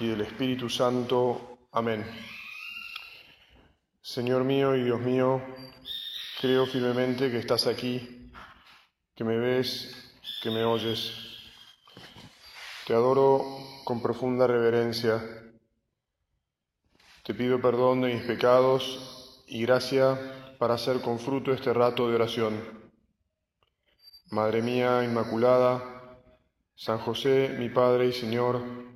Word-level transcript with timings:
y 0.00 0.06
del 0.06 0.20
Espíritu 0.20 0.68
Santo. 0.68 1.58
Amén. 1.72 2.04
Señor 4.00 4.44
mío 4.44 4.74
y 4.76 4.84
Dios 4.84 5.00
mío, 5.00 5.42
creo 6.40 6.66
firmemente 6.66 7.30
que 7.30 7.38
estás 7.38 7.66
aquí, 7.66 8.30
que 9.14 9.24
me 9.24 9.36
ves, 9.36 10.14
que 10.42 10.50
me 10.50 10.64
oyes. 10.64 11.12
Te 12.86 12.94
adoro 12.94 13.44
con 13.84 14.00
profunda 14.00 14.46
reverencia. 14.46 15.22
Te 17.24 17.34
pido 17.34 17.60
perdón 17.60 18.00
de 18.00 18.14
mis 18.14 18.22
pecados 18.22 19.44
y 19.46 19.62
gracia 19.62 20.56
para 20.58 20.74
hacer 20.74 21.00
con 21.00 21.18
fruto 21.18 21.52
este 21.52 21.74
rato 21.74 22.08
de 22.08 22.14
oración. 22.14 22.78
Madre 24.30 24.62
mía 24.62 25.04
Inmaculada, 25.04 25.82
San 26.74 26.98
José, 26.98 27.56
mi 27.58 27.68
Padre 27.68 28.06
y 28.06 28.12
Señor, 28.12 28.87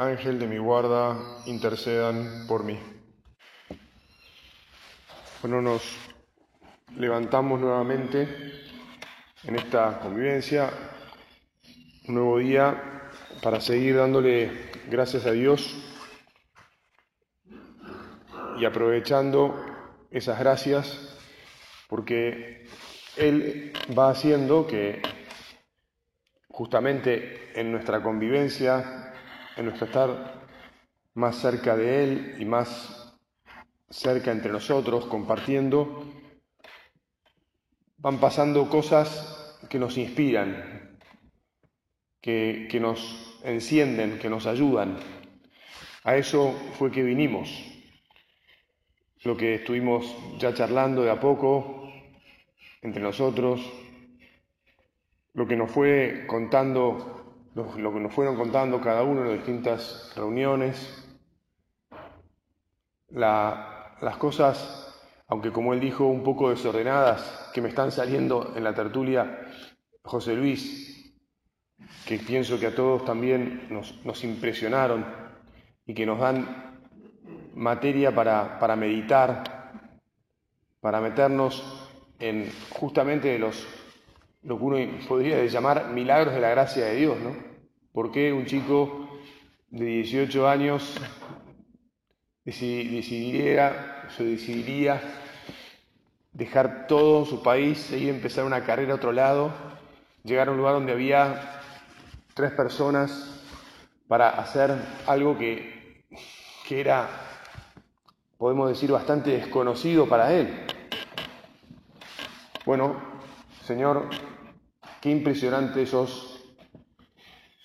Ángel 0.00 0.38
de 0.38 0.46
mi 0.46 0.58
guarda, 0.58 1.16
intercedan 1.46 2.46
por 2.46 2.62
mí. 2.62 2.78
Bueno, 5.42 5.60
nos 5.60 5.82
levantamos 6.94 7.58
nuevamente 7.58 8.28
en 9.42 9.56
esta 9.56 9.98
convivencia, 9.98 10.70
un 12.06 12.14
nuevo 12.14 12.38
día 12.38 13.10
para 13.42 13.60
seguir 13.60 13.96
dándole 13.96 14.70
gracias 14.88 15.26
a 15.26 15.32
Dios 15.32 15.76
y 18.56 18.64
aprovechando 18.64 19.60
esas 20.12 20.38
gracias 20.38 21.18
porque 21.88 22.68
Él 23.16 23.72
va 23.98 24.10
haciendo 24.10 24.64
que 24.64 25.02
justamente 26.50 27.50
en 27.60 27.72
nuestra 27.72 28.00
convivencia 28.00 29.07
en 29.58 29.64
nuestro 29.64 29.86
estar 29.86 30.48
más 31.14 31.36
cerca 31.36 31.76
de 31.76 32.04
Él 32.04 32.36
y 32.38 32.44
más 32.44 33.18
cerca 33.90 34.30
entre 34.30 34.52
nosotros, 34.52 35.06
compartiendo, 35.06 36.04
van 37.96 38.20
pasando 38.20 38.68
cosas 38.68 39.58
que 39.68 39.80
nos 39.80 39.98
inspiran, 39.98 40.96
que, 42.20 42.68
que 42.70 42.78
nos 42.78 43.40
encienden, 43.42 44.20
que 44.20 44.30
nos 44.30 44.46
ayudan. 44.46 44.96
A 46.04 46.16
eso 46.16 46.52
fue 46.78 46.92
que 46.92 47.02
vinimos. 47.02 47.50
Lo 49.24 49.36
que 49.36 49.56
estuvimos 49.56 50.14
ya 50.38 50.54
charlando 50.54 51.02
de 51.02 51.10
a 51.10 51.18
poco 51.18 51.90
entre 52.80 53.02
nosotros, 53.02 53.60
lo 55.34 55.48
que 55.48 55.56
nos 55.56 55.70
fue 55.72 56.24
contando 56.28 57.17
lo, 57.58 57.92
que 57.92 58.00
nos 58.00 58.12
fueron 58.12 58.36
contando 58.36 58.80
cada 58.80 59.02
uno 59.02 59.22
en 59.22 59.28
las 59.28 59.36
distintas 59.38 60.12
reuniones, 60.14 61.04
las 63.10 64.16
cosas, 64.18 65.00
aunque 65.26 65.50
como 65.50 65.74
él 65.74 65.80
dijo, 65.80 66.06
un 66.06 66.22
poco 66.22 66.50
desordenadas, 66.50 67.50
que 67.52 67.60
me 67.60 67.68
están 67.68 67.90
saliendo 67.90 68.52
en 68.54 68.62
la 68.62 68.74
tertulia, 68.74 69.46
José 70.02 70.34
Luis, 70.34 71.14
que 72.06 72.18
pienso 72.18 72.58
que 72.58 72.68
a 72.68 72.74
todos 72.74 73.04
también 73.04 73.68
nos, 73.70 74.24
impresionaron 74.24 75.04
y 75.84 75.94
que 75.94 76.06
nos 76.06 76.20
dan 76.20 76.78
materia 77.54 78.14
para, 78.14 78.58
para 78.58 78.76
meditar, 78.76 79.72
para 80.80 81.00
meternos 81.00 81.90
en 82.20 82.50
justamente 82.70 83.38
los, 83.38 83.66
lo 84.42 84.58
que 84.58 84.64
uno 84.64 84.76
podría 85.08 85.44
llamar 85.44 85.88
milagros 85.88 86.34
de 86.34 86.40
la 86.40 86.50
gracia 86.50 86.86
de 86.86 86.96
Dios, 86.96 87.18
¿no? 87.18 87.47
¿Por 87.98 88.12
qué 88.12 88.32
un 88.32 88.46
chico 88.46 89.08
de 89.70 89.84
18 89.84 90.48
años 90.48 90.94
decidiría, 92.44 94.06
se 94.16 94.22
decidiría 94.22 95.02
dejar 96.32 96.86
todo 96.86 97.24
su 97.24 97.42
país 97.42 97.90
e 97.90 97.98
ir 97.98 98.10
a 98.10 98.14
empezar 98.14 98.44
una 98.44 98.62
carrera 98.62 98.92
a 98.92 98.94
otro 98.94 99.10
lado, 99.10 99.52
llegar 100.22 100.46
a 100.46 100.52
un 100.52 100.58
lugar 100.58 100.74
donde 100.74 100.92
había 100.92 101.60
tres 102.34 102.52
personas 102.52 103.42
para 104.06 104.28
hacer 104.28 104.76
algo 105.08 105.36
que, 105.36 106.04
que 106.68 106.78
era, 106.78 107.08
podemos 108.36 108.68
decir, 108.68 108.92
bastante 108.92 109.30
desconocido 109.30 110.08
para 110.08 110.32
él? 110.32 110.66
Bueno, 112.64 112.94
Señor, 113.64 114.08
qué 115.00 115.10
impresionante 115.10 115.82
esos 115.82 116.27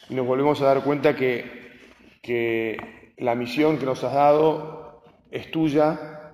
y 0.09 0.15
nos 0.15 0.25
volvemos 0.25 0.61
a 0.61 0.65
dar 0.65 0.83
cuenta 0.83 1.15
que, 1.15 1.45
que 2.21 3.13
la 3.17 3.35
misión 3.35 3.77
que 3.77 3.85
nos 3.85 4.03
has 4.03 4.13
dado 4.13 5.03
es 5.31 5.49
tuya, 5.51 6.33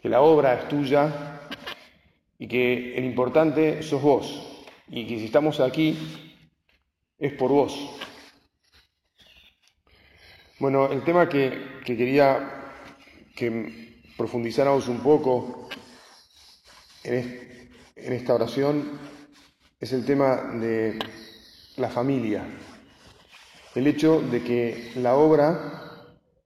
que 0.00 0.08
la 0.08 0.20
obra 0.20 0.54
es 0.54 0.68
tuya 0.68 1.40
y 2.38 2.48
que 2.48 2.96
el 2.96 3.04
importante 3.04 3.82
sos 3.82 4.02
vos 4.02 4.66
y 4.88 5.06
que 5.06 5.18
si 5.18 5.26
estamos 5.26 5.60
aquí 5.60 5.96
es 7.18 7.32
por 7.32 7.50
vos. 7.50 7.98
Bueno, 10.58 10.90
el 10.90 11.02
tema 11.04 11.28
que, 11.28 11.80
que 11.84 11.96
quería 11.96 12.72
que 13.34 14.02
profundizáramos 14.16 14.88
un 14.88 15.00
poco 15.00 15.68
en, 17.02 17.70
en 17.96 18.12
esta 18.12 18.34
oración 18.34 18.98
es 19.80 19.92
el 19.92 20.04
tema 20.04 20.36
de 20.54 20.98
la 21.76 21.88
familia, 21.88 22.44
el 23.74 23.86
hecho 23.86 24.20
de 24.20 24.42
que 24.42 24.92
la 24.96 25.16
obra 25.16 25.82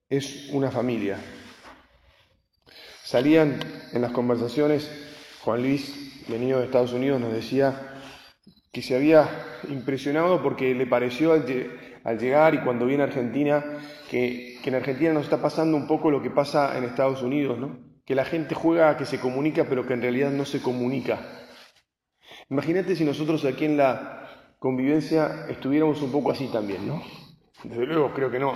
es 0.09 0.49
una 0.53 0.71
familia. 0.71 1.19
Salían 3.05 3.61
en 3.93 4.03
las 4.03 4.13
conversaciones, 4.13 4.91
Juan 5.43 5.63
Luis, 5.63 6.27
venido 6.29 6.59
de 6.59 6.67
Estados 6.67 6.93
Unidos, 6.93 7.21
nos 7.21 7.33
decía 7.33 7.95
que 8.73 8.83
se 8.83 8.97
había 8.97 9.29
impresionado 9.69 10.43
porque 10.43 10.75
le 10.75 10.87
pareció 10.87 11.33
al, 11.33 11.45
llegar 12.19 12.55
y 12.55 12.61
cuando 12.61 12.87
viene 12.87 13.03
a 13.03 13.07
Argentina 13.07 13.65
que, 14.11 14.59
que, 14.63 14.71
en 14.71 14.77
Argentina 14.77 15.13
nos 15.13 15.25
está 15.25 15.43
pasando 15.43 15.77
un 15.77 15.87
poco 15.87 16.11
lo 16.11 16.23
que 16.23 16.31
pasa 16.31 16.77
en 16.79 16.85
Estados 16.85 17.23
Unidos, 17.23 17.59
¿no? 17.59 17.79
que 18.05 18.15
la 18.15 18.25
gente 18.25 18.55
juega 18.55 18.91
a 18.91 18.97
que 18.97 19.05
se 19.05 19.21
comunica 19.21 19.65
pero 19.69 19.87
que 19.87 19.93
en 19.93 20.01
realidad 20.01 20.31
no 20.31 20.47
se 20.47 20.63
comunica. 20.63 21.21
Imagínate 22.49 22.97
si 22.97 23.05
nosotros 23.05 23.45
aquí 23.45 23.67
en 23.67 23.77
la 23.77 24.18
convivencia 24.59 25.47
estuviéramos 25.49 26.03
un 26.03 26.11
poco 26.11 26.31
así 26.31 26.49
también, 26.49 26.87
¿no? 26.87 27.03
Desde 27.63 27.87
luego 27.87 28.13
creo 28.13 28.31
que 28.31 28.39
no. 28.39 28.55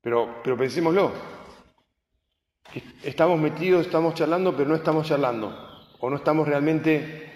Pero, 0.00 0.40
pero 0.42 0.56
pensémoslo. 0.56 1.12
Estamos 3.02 3.38
metidos, 3.38 3.86
estamos 3.86 4.14
charlando, 4.14 4.56
pero 4.56 4.68
no 4.68 4.74
estamos 4.74 5.06
charlando. 5.06 5.56
O 6.00 6.10
no 6.10 6.16
estamos 6.16 6.46
realmente 6.46 7.32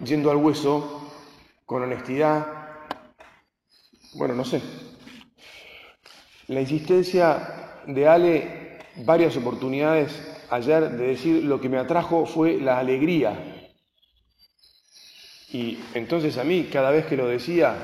yendo 0.00 0.30
al 0.30 0.36
hueso 0.36 1.10
con 1.64 1.82
honestidad. 1.82 2.46
Bueno, 4.14 4.34
no 4.34 4.44
sé. 4.44 4.60
La 6.48 6.60
insistencia 6.60 7.80
de 7.86 8.06
Ale, 8.06 8.78
varias 9.04 9.36
oportunidades 9.36 10.30
ayer 10.50 10.90
de 10.90 11.06
decir 11.06 11.44
lo 11.44 11.60
que 11.60 11.68
me 11.68 11.78
atrajo 11.78 12.26
fue 12.26 12.60
la 12.60 12.78
alegría 12.78 13.53
y 15.54 15.78
entonces 15.94 16.36
a 16.36 16.42
mí, 16.42 16.64
cada 16.64 16.90
vez 16.90 17.06
que 17.06 17.16
lo 17.16 17.28
decía, 17.28 17.76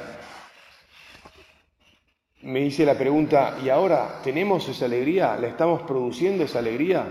me 2.42 2.62
hice 2.62 2.84
la 2.84 2.98
pregunta, 2.98 3.58
¿y 3.64 3.68
ahora 3.68 4.20
tenemos 4.24 4.68
esa 4.68 4.86
alegría? 4.86 5.36
¿La 5.36 5.46
estamos 5.46 5.82
produciendo 5.82 6.42
esa 6.42 6.58
alegría? 6.58 7.06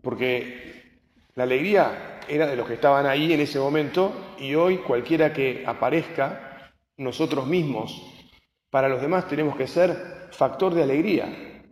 Porque 0.00 1.00
la 1.34 1.42
alegría 1.42 2.20
era 2.28 2.46
de 2.46 2.54
los 2.54 2.68
que 2.68 2.74
estaban 2.74 3.04
ahí 3.06 3.32
en 3.32 3.40
ese 3.40 3.58
momento 3.58 4.36
y 4.38 4.54
hoy 4.54 4.78
cualquiera 4.78 5.32
que 5.32 5.64
aparezca, 5.66 6.72
nosotros 6.96 7.48
mismos, 7.48 8.00
para 8.70 8.88
los 8.88 9.02
demás 9.02 9.26
tenemos 9.26 9.56
que 9.56 9.66
ser 9.66 10.28
factor 10.30 10.72
de 10.72 10.84
alegría. 10.84 11.64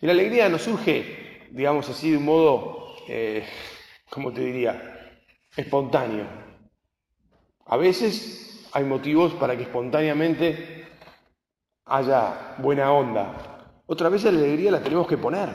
Y 0.00 0.06
la 0.06 0.12
alegría 0.12 0.48
no 0.48 0.60
surge, 0.60 1.48
digamos 1.50 1.90
así, 1.90 2.12
de 2.12 2.18
un 2.18 2.24
modo, 2.24 2.94
eh, 3.08 3.44
¿cómo 4.08 4.32
te 4.32 4.42
diría? 4.42 4.97
Espontáneo. 5.58 6.24
A 7.66 7.76
veces 7.76 8.68
hay 8.72 8.84
motivos 8.84 9.34
para 9.34 9.56
que 9.56 9.64
espontáneamente 9.64 10.86
haya 11.84 12.54
buena 12.58 12.92
onda. 12.92 13.82
Otra 13.86 14.08
vez 14.08 14.22
la 14.24 14.30
alegría 14.30 14.70
la 14.70 14.82
tenemos 14.82 15.08
que 15.08 15.18
poner. 15.18 15.48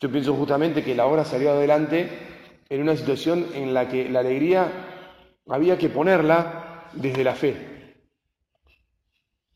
Yo 0.00 0.10
pienso 0.10 0.34
justamente 0.34 0.82
que 0.82 0.94
la 0.94 1.06
obra 1.06 1.24
salió 1.24 1.52
adelante 1.52 2.10
en 2.68 2.82
una 2.82 2.96
situación 2.96 3.46
en 3.54 3.72
la 3.72 3.88
que 3.88 4.08
la 4.08 4.20
alegría 4.20 4.70
había 5.48 5.78
que 5.78 5.88
ponerla 5.88 6.90
desde 6.92 7.22
la 7.22 7.34
fe. 7.34 8.02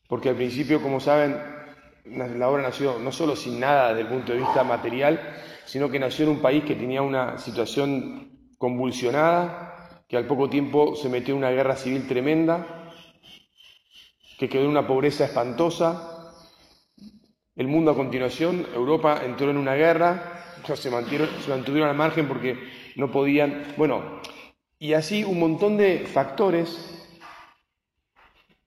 Porque 0.07 0.29
al 0.29 0.35
principio, 0.35 0.81
como 0.81 0.99
saben, 0.99 1.58
la 2.11 2.49
obra 2.49 2.63
nació 2.63 2.99
no 2.99 3.11
solo 3.11 3.35
sin 3.35 3.59
nada 3.59 3.89
desde 3.89 4.01
el 4.01 4.07
punto 4.07 4.31
de 4.31 4.39
vista 4.39 4.63
material, 4.63 5.19
sino 5.65 5.89
que 5.89 5.99
nació 5.99 6.25
en 6.25 6.31
un 6.31 6.41
país 6.41 6.63
que 6.63 6.75
tenía 6.75 7.01
una 7.01 7.37
situación 7.37 8.53
convulsionada, 8.57 10.03
que 10.07 10.17
al 10.17 10.25
poco 10.25 10.49
tiempo 10.49 10.95
se 10.95 11.09
metió 11.09 11.33
en 11.33 11.39
una 11.39 11.51
guerra 11.51 11.75
civil 11.75 12.07
tremenda, 12.07 12.91
que 14.37 14.49
quedó 14.49 14.63
en 14.63 14.69
una 14.69 14.87
pobreza 14.87 15.25
espantosa. 15.25 16.33
El 17.55 17.67
mundo 17.67 17.91
a 17.91 17.95
continuación, 17.95 18.65
Europa 18.73 19.21
entró 19.23 19.51
en 19.51 19.57
una 19.57 19.75
guerra, 19.75 20.43
se 20.65 20.75
se 20.75 20.89
mantuvieron 20.89 21.89
al 21.89 21.95
margen 21.95 22.27
porque 22.27 22.57
no 22.95 23.11
podían, 23.11 23.73
bueno, 23.77 24.21
y 24.77 24.93
así 24.93 25.23
un 25.23 25.39
montón 25.39 25.77
de 25.77 26.07
factores 26.07 26.95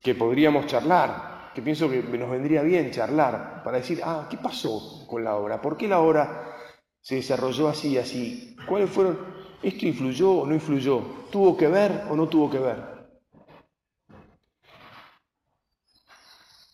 que 0.00 0.14
podríamos 0.14 0.66
charlar, 0.66 1.31
que 1.54 1.62
pienso 1.62 1.90
que 1.90 2.02
nos 2.02 2.30
vendría 2.30 2.62
bien 2.62 2.90
charlar, 2.90 3.62
para 3.62 3.78
decir, 3.78 4.00
ah, 4.04 4.26
¿qué 4.30 4.38
pasó 4.38 5.06
con 5.06 5.22
la 5.22 5.36
obra? 5.36 5.60
¿Por 5.60 5.76
qué 5.76 5.88
la 5.88 6.00
obra 6.00 6.56
se 7.00 7.16
desarrolló 7.16 7.68
así 7.68 7.98
así? 7.98 8.56
¿Cuáles 8.66 8.90
fueron? 8.90 9.18
¿Esto 9.62 9.86
influyó 9.86 10.32
o 10.32 10.46
no 10.46 10.54
influyó? 10.54 11.00
¿Tuvo 11.30 11.56
que 11.56 11.68
ver 11.68 12.04
o 12.10 12.16
no 12.16 12.28
tuvo 12.28 12.50
que 12.50 12.58
ver? 12.58 12.92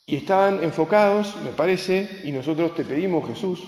Y 0.07 0.17
estaban 0.17 0.63
enfocados, 0.65 1.37
me 1.45 1.51
parece, 1.51 2.23
y 2.25 2.33
nosotros 2.33 2.75
te 2.75 2.85
pedimos, 2.85 3.29
Jesús, 3.29 3.63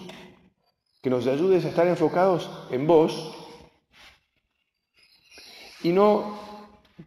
que 1.03 1.11
nos 1.11 1.27
ayudes 1.27 1.65
a 1.65 1.69
estar 1.69 1.87
enfocados 1.87 2.51
en 2.71 2.87
vos 2.87 3.37
y 5.83 5.93
no 5.93 6.39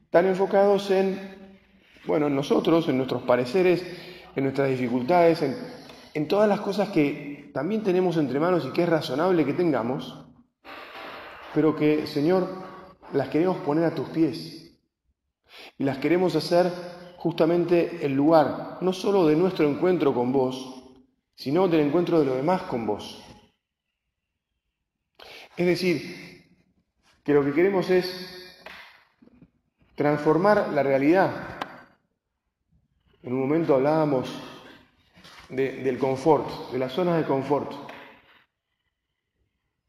tan 0.10 0.28
enfocados 0.28 0.92
en 0.92 1.33
bueno, 2.06 2.28
en 2.28 2.36
nosotros, 2.36 2.88
en 2.90 2.98
nuestros 2.98 3.24
pareceres, 3.24 3.84
en 4.36 4.44
nuestras 4.44 4.70
dificultades, 4.70 5.42
en, 6.14 6.28
todas 6.28 6.50
las 6.50 6.62
cosas 6.62 6.90
que 6.90 7.50
también 7.54 7.84
tenemos 7.84 8.18
entre 8.18 8.40
manos 8.40 8.66
y 8.66 8.72
que 8.72 8.84
es 8.84 8.90
razonable 8.90 9.46
que 9.46 9.54
tengamos, 9.54 10.26
pero 11.54 11.76
que, 11.76 12.08
Señor, 12.08 12.48
las 13.14 13.30
queremos 13.30 13.58
poner 13.58 13.86
a 13.86 13.96
tus 13.96 14.10
pies 14.10 14.78
y 15.78 15.84
las 15.84 15.98
queremos 16.00 16.36
hacer 16.36 16.72
justamente 17.18 18.06
el 18.06 18.14
lugar, 18.14 18.80
no 18.82 18.92
solo 18.92 19.28
de 19.28 19.36
nuestro 19.36 19.68
encuentro 19.70 20.14
con 20.14 20.32
vos, 20.32 20.84
sino 21.36 21.68
del 21.68 21.82
encuentro 21.82 22.20
de 22.20 22.26
los 22.26 22.36
demás 22.36 22.64
con 22.64 22.86
vos. 22.86 23.24
Es 25.56 25.66
decir, 25.66 26.48
que 27.24 27.34
lo 27.34 27.46
que 27.46 27.54
queremos 27.54 27.90
es 27.90 28.62
transformar 29.96 30.70
la 30.74 30.84
realidad 30.84 31.63
en 33.24 33.34
un 33.34 33.40
momento 33.40 33.76
hablábamos 33.76 34.30
del 35.50 35.98
confort, 35.98 36.72
de 36.72 36.80
las 36.80 36.92
zonas 36.92 37.18
de 37.18 37.26
confort 37.26 37.72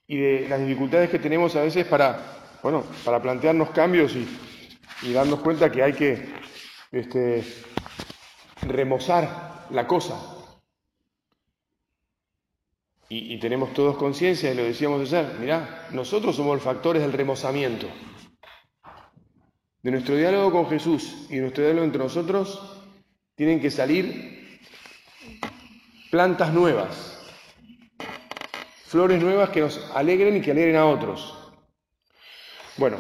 y 0.07 0.17
de 0.17 0.49
las 0.49 0.61
dificultades 0.61 1.11
que 1.11 1.19
tenemos 1.19 1.57
a 1.57 1.63
veces 1.63 1.87
para, 1.87 2.59
bueno, 2.63 2.85
para 3.05 3.21
plantearnos 3.21 3.71
cambios 3.71 4.15
y, 4.15 4.29
darnos 5.13 5.41
cuenta 5.41 5.71
que 5.71 5.83
hay 5.83 5.93
que 5.93 6.29
este, 6.91 7.45
remozar 8.63 9.67
la 9.71 9.87
cosa. 9.87 10.19
Y, 13.09 13.35
y, 13.35 13.39
tenemos 13.39 13.75
todos 13.75 13.97
conciencia, 13.97 14.51
y 14.51 14.57
lo 14.57 14.65
decíamos 14.65 15.01
ayer, 15.03 15.37
mirá, 15.39 15.89
nosotros 15.93 16.37
somos 16.37 16.55
los 16.55 16.65
factores 16.65 17.03
del 17.03 17.13
remozamiento. 17.13 17.87
De 19.83 19.91
nuestro 19.91 20.17
diálogo 20.17 20.51
con 20.53 20.71
Jesús 20.71 21.27
y 21.29 21.37
de 21.37 21.43
nuestro 21.43 21.65
diálogo 21.65 21.85
entre 21.85 22.03
nosotros 22.03 22.84
tienen 23.35 23.61
que 23.61 23.71
salir 23.71 24.59
plantas 26.11 26.53
nuevas, 26.53 27.21
flores 28.87 29.21
nuevas 29.21 29.51
que 29.51 29.61
nos 29.61 29.79
alegren 29.95 30.37
y 30.37 30.41
que 30.41 30.53
alegren 30.53 30.77
a 30.77 30.87
otros. 30.87 31.53
Bueno, 32.77 32.99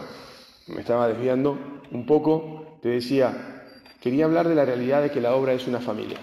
me 0.66 0.80
estaba 0.80 1.08
desviando 1.08 1.82
un 1.92 2.06
poco, 2.06 2.78
te 2.82 2.88
decía, 2.88 3.64
quería 4.00 4.24
hablar 4.24 4.48
de 4.48 4.54
la 4.54 4.64
realidad 4.64 5.02
de 5.02 5.10
que 5.10 5.20
la 5.20 5.34
obra 5.34 5.52
es 5.52 5.68
una 5.68 5.80
familia, 5.80 6.18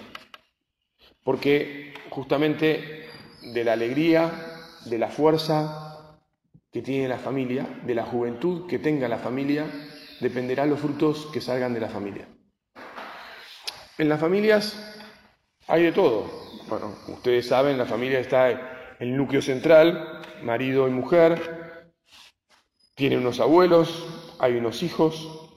porque 1.23 1.93
justamente 2.09 3.05
de 3.53 3.63
la 3.63 3.73
alegría, 3.73 4.31
de 4.85 4.97
la 4.97 5.07
fuerza 5.07 6.19
que 6.71 6.81
tiene 6.81 7.07
la 7.07 7.17
familia, 7.17 7.67
de 7.85 7.95
la 7.95 8.05
juventud 8.05 8.67
que 8.67 8.79
tenga 8.79 9.07
la 9.07 9.17
familia, 9.17 9.65
dependerán 10.19 10.69
los 10.69 10.79
frutos 10.79 11.27
que 11.31 11.41
salgan 11.41 11.73
de 11.73 11.79
la 11.79 11.89
familia. 11.89 12.27
En 14.01 14.09
las 14.09 14.19
familias 14.19 14.75
hay 15.67 15.83
de 15.83 15.91
todo. 15.91 16.25
Bueno, 16.67 16.95
ustedes 17.09 17.47
saben, 17.47 17.77
la 17.77 17.85
familia 17.85 18.19
está 18.19 18.95
el 18.99 19.15
núcleo 19.15 19.43
central, 19.43 20.23
marido 20.41 20.87
y 20.87 20.91
mujer, 20.91 21.93
tiene 22.95 23.19
unos 23.19 23.39
abuelos, 23.39 24.07
hay 24.39 24.55
unos 24.55 24.81
hijos, 24.81 25.51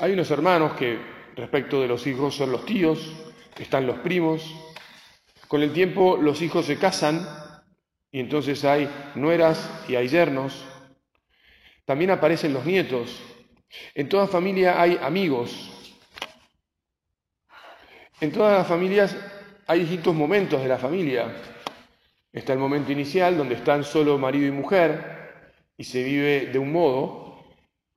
hay 0.00 0.12
unos 0.12 0.28
hermanos 0.32 0.72
que 0.72 0.98
respecto 1.36 1.80
de 1.80 1.86
los 1.86 2.04
hijos 2.08 2.34
son 2.34 2.50
los 2.50 2.66
tíos, 2.66 3.12
están 3.60 3.86
los 3.86 4.00
primos. 4.00 4.42
Con 5.46 5.62
el 5.62 5.72
tiempo 5.72 6.16
los 6.16 6.42
hijos 6.42 6.66
se 6.66 6.76
casan 6.76 7.24
y 8.10 8.18
entonces 8.18 8.64
hay 8.64 8.90
nueras 9.14 9.70
y 9.86 9.94
hay 9.94 10.08
yernos. 10.08 10.66
También 11.84 12.10
aparecen 12.10 12.54
los 12.54 12.66
nietos. 12.66 13.22
En 13.94 14.08
toda 14.08 14.26
familia 14.26 14.82
hay 14.82 14.98
amigos, 15.00 15.70
en 18.20 18.32
todas 18.32 18.58
las 18.58 18.66
familias 18.66 19.16
hay 19.66 19.80
distintos 19.80 20.14
momentos 20.14 20.62
de 20.62 20.68
la 20.68 20.78
familia. 20.78 21.32
Está 22.32 22.52
el 22.52 22.58
momento 22.58 22.92
inicial 22.92 23.36
donde 23.36 23.54
están 23.54 23.84
solo 23.84 24.18
marido 24.18 24.46
y 24.46 24.50
mujer 24.50 25.42
y 25.76 25.84
se 25.84 26.02
vive 26.02 26.46
de 26.46 26.58
un 26.58 26.72
modo 26.72 27.44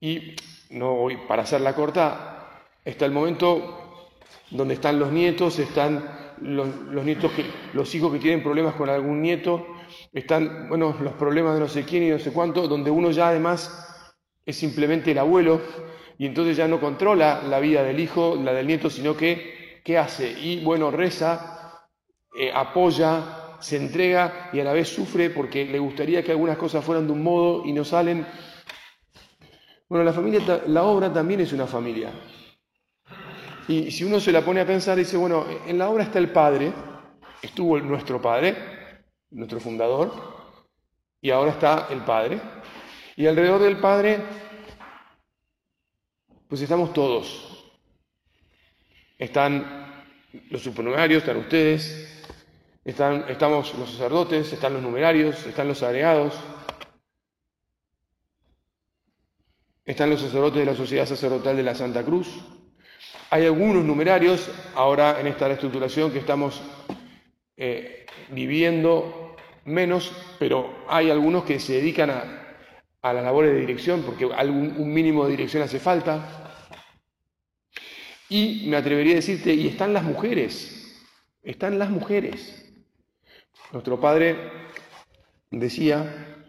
y 0.00 0.36
no 0.70 0.94
voy 0.94 1.16
para 1.28 1.42
hacerla 1.42 1.74
corta, 1.74 2.62
está 2.84 3.04
el 3.04 3.12
momento 3.12 4.08
donde 4.50 4.74
están 4.74 4.98
los 4.98 5.12
nietos, 5.12 5.58
están 5.58 6.34
los, 6.40 7.04
nietos 7.04 7.32
que, 7.32 7.44
los 7.72 7.94
hijos 7.94 8.12
que 8.12 8.18
tienen 8.18 8.42
problemas 8.42 8.74
con 8.74 8.88
algún 8.88 9.20
nieto, 9.20 9.66
están 10.12 10.68
bueno, 10.68 10.96
los 11.00 11.14
problemas 11.14 11.54
de 11.54 11.60
no 11.60 11.68
sé 11.68 11.84
quién 11.84 12.04
y 12.04 12.10
no 12.10 12.18
sé 12.18 12.32
cuánto, 12.32 12.68
donde 12.68 12.90
uno 12.90 13.10
ya 13.10 13.28
además 13.28 14.14
es 14.46 14.56
simplemente 14.56 15.10
el 15.10 15.18
abuelo 15.18 15.60
y 16.16 16.26
entonces 16.26 16.56
ya 16.56 16.68
no 16.68 16.80
controla 16.80 17.42
la 17.42 17.60
vida 17.60 17.82
del 17.82 18.00
hijo, 18.00 18.36
la 18.36 18.52
del 18.52 18.66
nieto, 18.66 18.88
sino 18.90 19.16
que 19.16 19.57
¿qué 19.88 19.96
hace? 19.96 20.30
Y 20.30 20.62
bueno, 20.62 20.90
reza, 20.90 21.88
eh, 22.38 22.52
apoya, 22.54 23.56
se 23.58 23.78
entrega 23.78 24.50
y 24.52 24.60
a 24.60 24.64
la 24.64 24.74
vez 24.74 24.86
sufre 24.90 25.30
porque 25.30 25.64
le 25.64 25.78
gustaría 25.78 26.22
que 26.22 26.30
algunas 26.30 26.58
cosas 26.58 26.84
fueran 26.84 27.06
de 27.06 27.14
un 27.14 27.22
modo 27.22 27.64
y 27.64 27.72
no 27.72 27.86
salen. 27.86 28.26
Bueno, 29.88 30.04
la 30.04 30.12
familia, 30.12 30.62
la 30.66 30.82
obra 30.82 31.10
también 31.10 31.40
es 31.40 31.54
una 31.54 31.66
familia. 31.66 32.10
Y 33.66 33.90
si 33.90 34.04
uno 34.04 34.20
se 34.20 34.30
la 34.30 34.44
pone 34.44 34.60
a 34.60 34.66
pensar, 34.66 34.98
dice, 34.98 35.16
bueno, 35.16 35.46
en 35.66 35.78
la 35.78 35.88
obra 35.88 36.04
está 36.04 36.18
el 36.18 36.32
Padre, 36.32 36.70
estuvo 37.40 37.80
nuestro 37.80 38.20
Padre, 38.20 38.56
nuestro 39.30 39.58
fundador, 39.58 40.12
y 41.22 41.30
ahora 41.30 41.52
está 41.52 41.86
el 41.88 42.02
Padre. 42.02 42.38
Y 43.16 43.26
alrededor 43.26 43.62
del 43.62 43.78
Padre, 43.78 44.18
pues 46.46 46.60
estamos 46.60 46.92
todos. 46.92 47.72
Están 49.16 49.77
los 50.50 50.62
supernumerarios, 50.62 51.22
están 51.22 51.38
ustedes, 51.38 52.26
están, 52.84 53.24
estamos 53.28 53.74
los 53.78 53.90
sacerdotes, 53.90 54.52
están 54.52 54.74
los 54.74 54.82
numerarios, 54.82 55.46
están 55.46 55.68
los 55.68 55.82
agregados, 55.82 56.34
están 59.84 60.10
los 60.10 60.20
sacerdotes 60.20 60.58
de 60.58 60.66
la 60.66 60.74
Sociedad 60.74 61.06
Sacerdotal 61.06 61.56
de 61.56 61.62
la 61.62 61.74
Santa 61.74 62.04
Cruz. 62.04 62.28
Hay 63.30 63.46
algunos 63.46 63.84
numerarios 63.84 64.50
ahora 64.74 65.20
en 65.20 65.26
esta 65.26 65.48
reestructuración 65.48 66.12
que 66.12 66.18
estamos 66.18 66.62
eh, 67.56 68.06
viviendo 68.30 69.36
menos, 69.64 70.12
pero 70.38 70.84
hay 70.88 71.10
algunos 71.10 71.44
que 71.44 71.60
se 71.60 71.74
dedican 71.74 72.10
a, 72.10 72.56
a 73.02 73.12
las 73.12 73.24
labores 73.24 73.52
de 73.52 73.60
dirección 73.60 74.02
porque 74.02 74.28
algún, 74.34 74.74
un 74.78 74.92
mínimo 74.92 75.24
de 75.24 75.32
dirección 75.32 75.62
hace 75.62 75.78
falta. 75.78 76.47
Y 78.28 78.66
me 78.68 78.76
atrevería 78.76 79.12
a 79.12 79.16
decirte, 79.16 79.54
y 79.54 79.66
están 79.66 79.94
las 79.94 80.04
mujeres, 80.04 81.02
están 81.42 81.78
las 81.78 81.90
mujeres. 81.90 82.64
Nuestro 83.72 84.00
padre 84.00 84.36
decía 85.50 86.46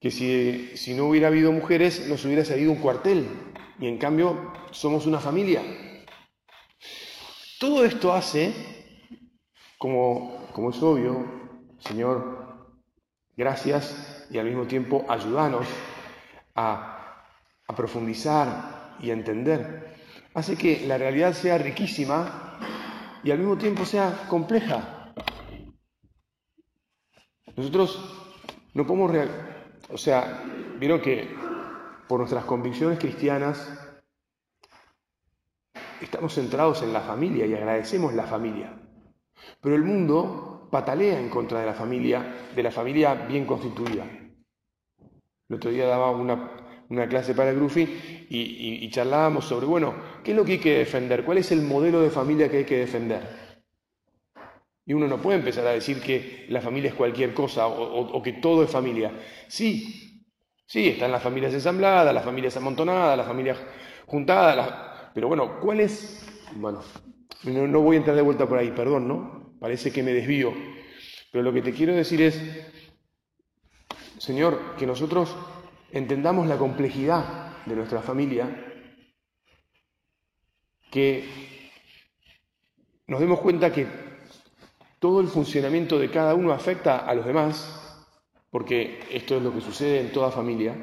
que 0.00 0.10
si, 0.10 0.76
si, 0.76 0.94
no 0.94 1.06
hubiera 1.06 1.28
habido 1.28 1.50
mujeres 1.50 2.06
nos 2.08 2.24
hubiera 2.24 2.44
salido 2.44 2.70
un 2.70 2.78
cuartel, 2.78 3.26
y 3.80 3.86
en 3.86 3.98
cambio 3.98 4.52
somos 4.70 5.06
una 5.06 5.18
familia. 5.18 5.62
Todo 7.58 7.84
esto 7.84 8.12
hace, 8.12 8.52
como, 9.78 10.48
como 10.52 10.70
es 10.70 10.82
obvio, 10.82 11.26
Señor, 11.78 12.68
gracias 13.36 14.26
y 14.30 14.38
al 14.38 14.46
mismo 14.46 14.66
tiempo 14.66 15.06
ayúdanos 15.08 15.66
a, 16.54 17.24
a 17.66 17.76
profundizar 17.76 18.96
y 19.00 19.10
a 19.10 19.14
entender 19.14 19.97
hace 20.34 20.56
que 20.56 20.86
la 20.86 20.98
realidad 20.98 21.32
sea 21.32 21.58
riquísima 21.58 22.58
y 23.22 23.30
al 23.30 23.38
mismo 23.38 23.58
tiempo 23.58 23.84
sea 23.84 24.26
compleja. 24.28 25.12
Nosotros 27.56 27.98
no 28.74 28.86
podemos, 28.86 29.28
o 29.90 29.98
sea, 29.98 30.44
vieron 30.78 31.00
que 31.00 31.28
por 32.08 32.20
nuestras 32.20 32.44
convicciones 32.44 32.98
cristianas, 32.98 33.70
estamos 36.00 36.34
centrados 36.34 36.82
en 36.82 36.92
la 36.92 37.02
familia 37.02 37.44
y 37.46 37.54
agradecemos 37.54 38.14
la 38.14 38.24
familia. 38.24 38.80
Pero 39.60 39.76
el 39.76 39.82
mundo 39.82 40.68
patalea 40.70 41.20
en 41.20 41.28
contra 41.28 41.60
de 41.60 41.66
la 41.66 41.74
familia, 41.74 42.34
de 42.54 42.62
la 42.62 42.70
familia 42.70 43.14
bien 43.14 43.44
constituida. 43.44 44.04
El 45.48 45.56
otro 45.56 45.70
día 45.70 45.86
daba 45.86 46.10
una, 46.10 46.67
clase 47.08 47.34
para 47.34 47.52
Grufi 47.52 48.26
y, 48.30 48.84
y, 48.84 48.90
charlábamos 48.90 49.44
sobre, 49.44 49.66
bueno, 49.66 49.94
¿qué 50.24 50.30
es 50.30 50.36
lo 50.36 50.44
que 50.44 50.52
hay 50.52 50.58
que 50.58 50.78
defender? 50.78 51.24
¿Cuál 51.24 51.38
es 51.38 51.52
el 51.52 51.62
modelo 51.62 52.00
de 52.00 52.10
familia 52.10 52.50
que 52.50 52.58
hay 52.58 52.64
que 52.64 52.78
defender? 52.78 53.22
Y 54.86 54.94
uno 54.94 55.06
no 55.06 55.20
puede 55.20 55.38
empezar 55.38 55.66
a 55.66 55.72
decir 55.72 56.00
que 56.00 56.46
la 56.48 56.62
familia 56.62 56.88
es 56.88 56.94
cualquier 56.94 57.34
cosa 57.34 57.66
o, 57.66 58.22
que 58.22 58.32
todo 58.34 58.62
es 58.64 58.70
familia. 58.70 59.12
Sí, 59.46 60.24
sí, 60.64 60.88
están 60.88 61.12
las 61.12 61.22
familias 61.22 61.52
ensambladas, 61.52 62.14
las 62.14 62.24
familias 62.24 62.56
amontonadas, 62.56 63.18
las 63.18 63.26
familias 63.26 63.58
juntadas, 64.06 65.10
pero 65.14 65.28
bueno, 65.28 65.60
¿cuál 65.60 65.80
es? 65.80 66.24
Bueno, 66.56 66.80
no, 67.44 67.80
voy 67.80 67.96
a 67.96 67.98
entrar 67.98 68.16
de 68.16 68.22
vuelta 68.22 68.48
por 68.48 68.56
ahí, 68.56 68.70
perdón, 68.70 69.06
¿no? 69.06 69.56
Parece 69.60 69.92
que 69.92 70.02
me 70.02 70.14
desvío. 70.14 70.54
Pero 71.30 71.44
lo 71.44 71.52
que 71.52 71.60
te 71.60 71.72
quiero 71.72 71.94
decir 71.94 72.22
es, 72.22 72.40
Señor, 74.16 74.74
que 74.78 74.86
nosotros 74.86 75.36
entendamos 75.92 76.46
la 76.46 76.58
complejidad 76.58 77.64
de 77.66 77.76
nuestra 77.76 78.02
familia, 78.02 78.48
que 80.90 81.24
nos 83.06 83.20
demos 83.20 83.40
cuenta 83.40 83.72
que 83.72 83.86
todo 84.98 85.20
el 85.20 85.28
funcionamiento 85.28 85.98
de 85.98 86.10
cada 86.10 86.34
uno 86.34 86.52
afecta 86.52 86.98
a 86.98 87.14
los 87.14 87.24
demás, 87.24 88.06
porque 88.50 89.00
esto 89.10 89.36
es 89.36 89.42
lo 89.42 89.52
que 89.52 89.60
sucede 89.60 90.00
en 90.00 90.12
toda 90.12 90.30
familia, 90.30 90.74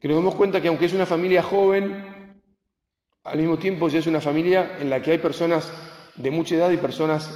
que 0.00 0.08
nos 0.08 0.16
damos 0.18 0.34
cuenta 0.34 0.60
que 0.60 0.68
aunque 0.68 0.86
es 0.86 0.92
una 0.92 1.06
familia 1.06 1.42
joven, 1.42 2.42
al 3.24 3.38
mismo 3.38 3.58
tiempo 3.58 3.88
ya 3.88 3.98
es 3.98 4.06
una 4.06 4.20
familia 4.20 4.76
en 4.78 4.88
la 4.88 5.02
que 5.02 5.12
hay 5.12 5.18
personas 5.18 5.72
de 6.14 6.30
mucha 6.30 6.54
edad 6.54 6.70
y 6.70 6.76
personas 6.76 7.30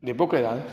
de 0.00 0.14
poca 0.14 0.38
edad. 0.38 0.64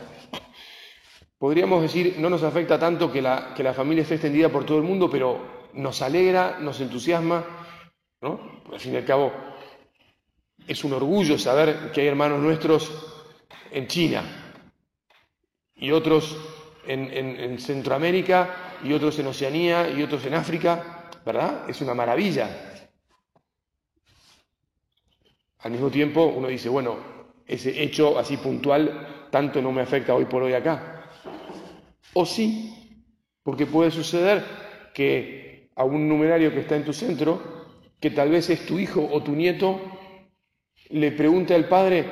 Podríamos 1.38 1.82
decir, 1.82 2.16
no 2.18 2.30
nos 2.30 2.42
afecta 2.42 2.78
tanto 2.78 3.12
que 3.12 3.20
la, 3.20 3.52
que 3.54 3.62
la 3.62 3.74
familia 3.74 4.02
esté 4.02 4.14
extendida 4.14 4.48
por 4.48 4.64
todo 4.64 4.78
el 4.78 4.84
mundo, 4.84 5.10
pero 5.10 5.68
nos 5.74 6.00
alegra, 6.00 6.58
nos 6.60 6.80
entusiasma, 6.80 7.44
¿no? 8.22 8.62
Al 8.72 8.80
fin 8.80 8.94
y 8.94 8.96
al 8.96 9.04
cabo, 9.04 9.32
es 10.66 10.82
un 10.84 10.94
orgullo 10.94 11.38
saber 11.38 11.92
que 11.92 12.00
hay 12.00 12.06
hermanos 12.08 12.40
nuestros 12.40 12.90
en 13.70 13.86
China 13.86 14.22
y 15.74 15.90
otros 15.90 16.36
en, 16.86 17.58
Centroamérica 17.58 18.78
y 18.82 18.92
otros 18.92 19.18
en 19.18 19.26
Oceanía 19.26 19.90
y 19.90 20.02
otros 20.02 20.24
en 20.24 20.34
África, 20.34 21.10
¿verdad? 21.24 21.68
Es 21.68 21.80
una 21.80 21.94
maravilla. 21.94 22.48
Al 25.58 25.70
mismo 25.72 25.90
tiempo 25.90 26.24
uno 26.24 26.48
dice, 26.48 26.68
bueno, 26.68 26.96
ese 27.46 27.82
hecho 27.82 28.18
así 28.18 28.36
puntual 28.36 29.28
tanto 29.30 29.60
no 29.60 29.72
me 29.72 29.82
afecta 29.82 30.14
hoy 30.14 30.24
por 30.24 30.42
hoy 30.42 30.54
acá. 30.54 30.95
O 32.18 32.24
sí, 32.24 33.04
porque 33.42 33.66
puede 33.66 33.90
suceder 33.90 34.42
que 34.94 35.68
a 35.76 35.84
un 35.84 36.08
numerario 36.08 36.50
que 36.50 36.60
está 36.60 36.74
en 36.74 36.86
tu 36.86 36.94
centro, 36.94 37.76
que 38.00 38.10
tal 38.10 38.30
vez 38.30 38.48
es 38.48 38.64
tu 38.64 38.78
hijo 38.78 39.06
o 39.06 39.22
tu 39.22 39.32
nieto, 39.32 39.78
le 40.88 41.12
pregunte 41.12 41.54
al 41.54 41.68
padre 41.68 42.06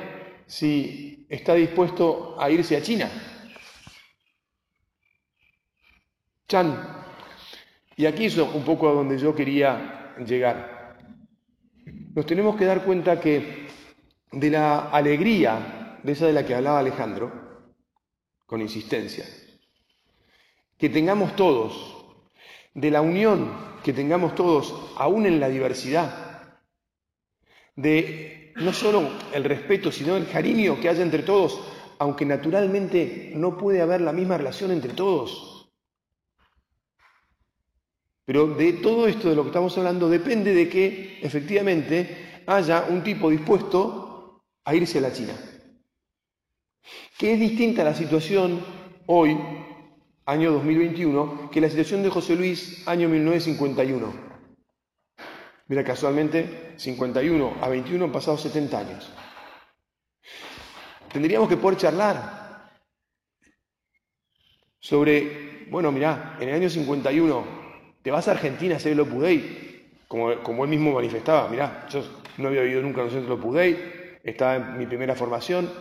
si 0.45 1.25
está 1.27 1.55
dispuesto 1.55 2.39
a 2.39 2.51
irse 2.51 2.77
a 2.77 2.83
China. 2.83 3.09
Chan. 6.47 7.03
Y 7.97 8.05
aquí 8.05 8.25
es 8.25 8.37
un 8.37 8.63
poco 8.63 8.87
a 8.89 8.93
donde 8.93 9.17
yo 9.17 9.33
quería 9.33 10.13
llegar. 10.23 10.99
Nos 12.13 12.27
tenemos 12.27 12.55
que 12.57 12.65
dar 12.65 12.85
cuenta 12.85 13.19
que 13.19 13.65
de 14.31 14.49
la 14.51 14.91
alegría, 14.91 15.97
de 16.03 16.11
esa 16.11 16.27
de 16.27 16.33
la 16.33 16.45
que 16.45 16.53
hablaba 16.53 16.77
Alejandro, 16.77 17.73
con 18.45 18.61
insistencia, 18.61 19.25
que 20.77 20.89
tengamos 20.89 21.35
todos, 21.35 21.95
de 22.73 22.91
la 22.91 23.01
unión 23.01 23.51
que 23.83 23.93
tengamos 23.93 24.35
todos, 24.35 24.93
aún 24.97 25.25
en 25.25 25.39
la 25.39 25.49
diversidad, 25.49 26.59
de 27.75 28.53
no 28.55 28.73
solo 28.73 29.09
el 29.33 29.43
respeto, 29.43 29.91
sino 29.91 30.15
el 30.15 30.27
cariño 30.27 30.79
que 30.79 30.89
haya 30.89 31.03
entre 31.03 31.23
todos, 31.23 31.59
aunque 31.99 32.25
naturalmente 32.25 33.31
no 33.35 33.57
puede 33.57 33.81
haber 33.81 34.01
la 34.01 34.13
misma 34.13 34.37
relación 34.37 34.71
entre 34.71 34.93
todos. 34.93 35.71
Pero 38.25 38.47
de 38.47 38.73
todo 38.73 39.07
esto 39.07 39.29
de 39.29 39.35
lo 39.35 39.43
que 39.43 39.49
estamos 39.49 39.77
hablando 39.77 40.09
depende 40.09 40.53
de 40.53 40.67
que 40.67 41.19
efectivamente 41.21 42.43
haya 42.47 42.85
un 42.89 43.03
tipo 43.03 43.29
dispuesto 43.29 44.41
a 44.63 44.73
irse 44.73 44.97
a 44.97 45.01
la 45.01 45.13
China. 45.13 45.33
Que 47.17 47.33
es 47.33 47.39
distinta 47.39 47.83
la 47.83 47.93
situación 47.93 48.65
hoy, 49.05 49.37
año 50.25 50.51
2021, 50.51 51.49
que 51.51 51.61
la 51.61 51.69
situación 51.69 52.01
de 52.01 52.09
José 52.09 52.35
Luis, 52.35 52.87
año 52.87 53.07
1951. 53.07 54.13
Mira, 55.67 55.83
casualmente, 55.83 56.73
51 56.77 57.57
a 57.61 57.69
21 57.69 58.05
han 58.05 58.11
pasado 58.11 58.37
70 58.37 58.77
años. 58.77 59.11
Tendríamos 61.11 61.47
que 61.47 61.57
poder 61.57 61.77
charlar 61.77 62.71
sobre, 64.79 65.67
bueno, 65.69 65.91
mira, 65.91 66.37
en 66.39 66.49
el 66.49 66.55
año 66.55 66.69
51 66.69 67.65
te 68.01 68.11
vas 68.11 68.27
a 68.27 68.31
Argentina 68.31 68.75
a 68.75 68.77
hacer 68.77 68.91
el 68.91 68.99
Opus 68.99 69.25
como, 70.07 70.43
como 70.43 70.63
él 70.63 70.69
mismo 70.69 70.93
manifestaba, 70.93 71.47
mira, 71.49 71.87
yo 71.89 72.03
no 72.37 72.49
había 72.49 72.61
vivido 72.61 72.81
nunca 72.81 73.01
en 73.01 73.07
un 73.07 73.13
centro 73.13 73.35
Opus 73.35 73.57
estaba 74.23 74.55
en 74.55 74.77
mi 74.77 74.85
primera 74.87 75.15
formación. 75.15 75.71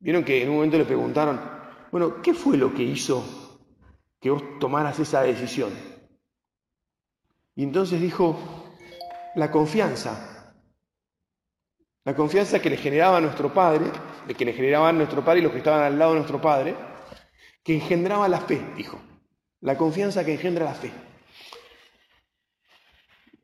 Vieron 0.00 0.24
que 0.24 0.42
en 0.42 0.48
un 0.48 0.56
momento 0.56 0.78
le 0.78 0.84
preguntaron, 0.84 1.61
bueno, 1.92 2.22
¿qué 2.22 2.32
fue 2.32 2.56
lo 2.56 2.74
que 2.74 2.82
hizo 2.82 3.22
que 4.18 4.30
vos 4.30 4.42
tomaras 4.58 4.98
esa 4.98 5.22
decisión? 5.22 5.70
Y 7.54 7.64
entonces 7.64 8.00
dijo, 8.00 8.38
la 9.34 9.50
confianza. 9.50 10.54
La 12.04 12.16
confianza 12.16 12.60
que 12.62 12.70
le 12.70 12.78
generaba 12.78 13.20
nuestro 13.20 13.52
Padre, 13.52 13.92
de 14.26 14.34
que 14.34 14.46
le 14.46 14.54
generaba 14.54 14.88
a 14.88 14.92
nuestro 14.92 15.22
Padre 15.22 15.40
y 15.40 15.42
los 15.42 15.52
que 15.52 15.58
estaban 15.58 15.82
al 15.82 15.98
lado 15.98 16.12
de 16.12 16.20
nuestro 16.20 16.40
Padre, 16.40 16.74
que 17.62 17.74
engendraba 17.74 18.26
la 18.26 18.40
fe, 18.40 18.60
dijo. 18.74 18.98
La 19.60 19.76
confianza 19.76 20.24
que 20.24 20.32
engendra 20.32 20.64
la 20.64 20.74
fe. 20.74 20.90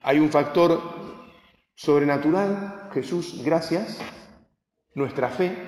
Hay 0.01 0.19
un 0.19 0.31
factor 0.31 0.81
sobrenatural, 1.75 2.89
Jesús, 2.95 3.43
gracias, 3.45 4.01
nuestra 4.95 5.29
fe. 5.29 5.68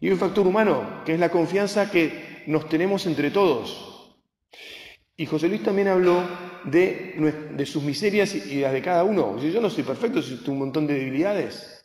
Y 0.00 0.10
un 0.10 0.18
factor 0.18 0.46
humano, 0.46 1.02
que 1.04 1.14
es 1.14 1.20
la 1.20 1.30
confianza 1.30 1.90
que 1.90 2.44
nos 2.46 2.68
tenemos 2.68 3.06
entre 3.06 3.30
todos. 3.30 4.16
Y 5.16 5.26
José 5.26 5.48
Luis 5.48 5.62
también 5.62 5.88
habló 5.88 6.22
de, 6.64 7.64
sus 7.66 7.82
miserias 7.82 8.34
y 8.34 8.60
las 8.60 8.72
de 8.72 8.82
cada 8.82 9.04
uno. 9.04 9.38
Yo 9.38 9.60
no 9.60 9.70
soy 9.70 9.84
perfecto, 9.84 10.20
soy 10.20 10.38
un 10.48 10.58
montón 10.58 10.86
de 10.86 10.94
debilidades. 10.94 11.84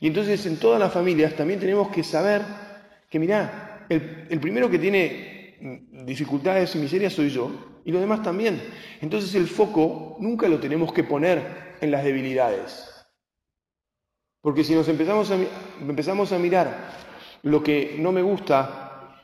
Y 0.00 0.08
entonces 0.08 0.44
en 0.46 0.58
todas 0.58 0.78
las 0.78 0.92
familias 0.92 1.34
también 1.34 1.60
tenemos 1.60 1.88
que 1.88 2.04
saber 2.04 2.42
que, 3.08 3.18
mirá, 3.18 3.86
el, 3.88 4.26
el 4.28 4.40
primero 4.40 4.68
que 4.68 4.78
tiene 4.78 5.56
dificultades 6.04 6.74
y 6.74 6.78
miserias 6.78 7.14
soy 7.14 7.30
yo, 7.30 7.80
y 7.84 7.92
los 7.92 8.00
demás 8.00 8.22
también. 8.22 8.60
Entonces 9.00 9.34
el 9.34 9.46
foco 9.46 10.16
nunca 10.20 10.48
lo 10.48 10.60
tenemos 10.60 10.92
que 10.92 11.04
poner 11.04 11.76
en 11.80 11.90
las 11.90 12.04
debilidades. 12.04 12.93
Porque 14.44 14.62
si 14.62 14.74
nos 14.74 14.86
empezamos 14.88 15.30
a, 15.30 15.38
empezamos 15.80 16.30
a 16.30 16.38
mirar 16.38 16.92
lo 17.44 17.62
que 17.62 17.96
no 17.98 18.12
me 18.12 18.20
gusta 18.20 19.22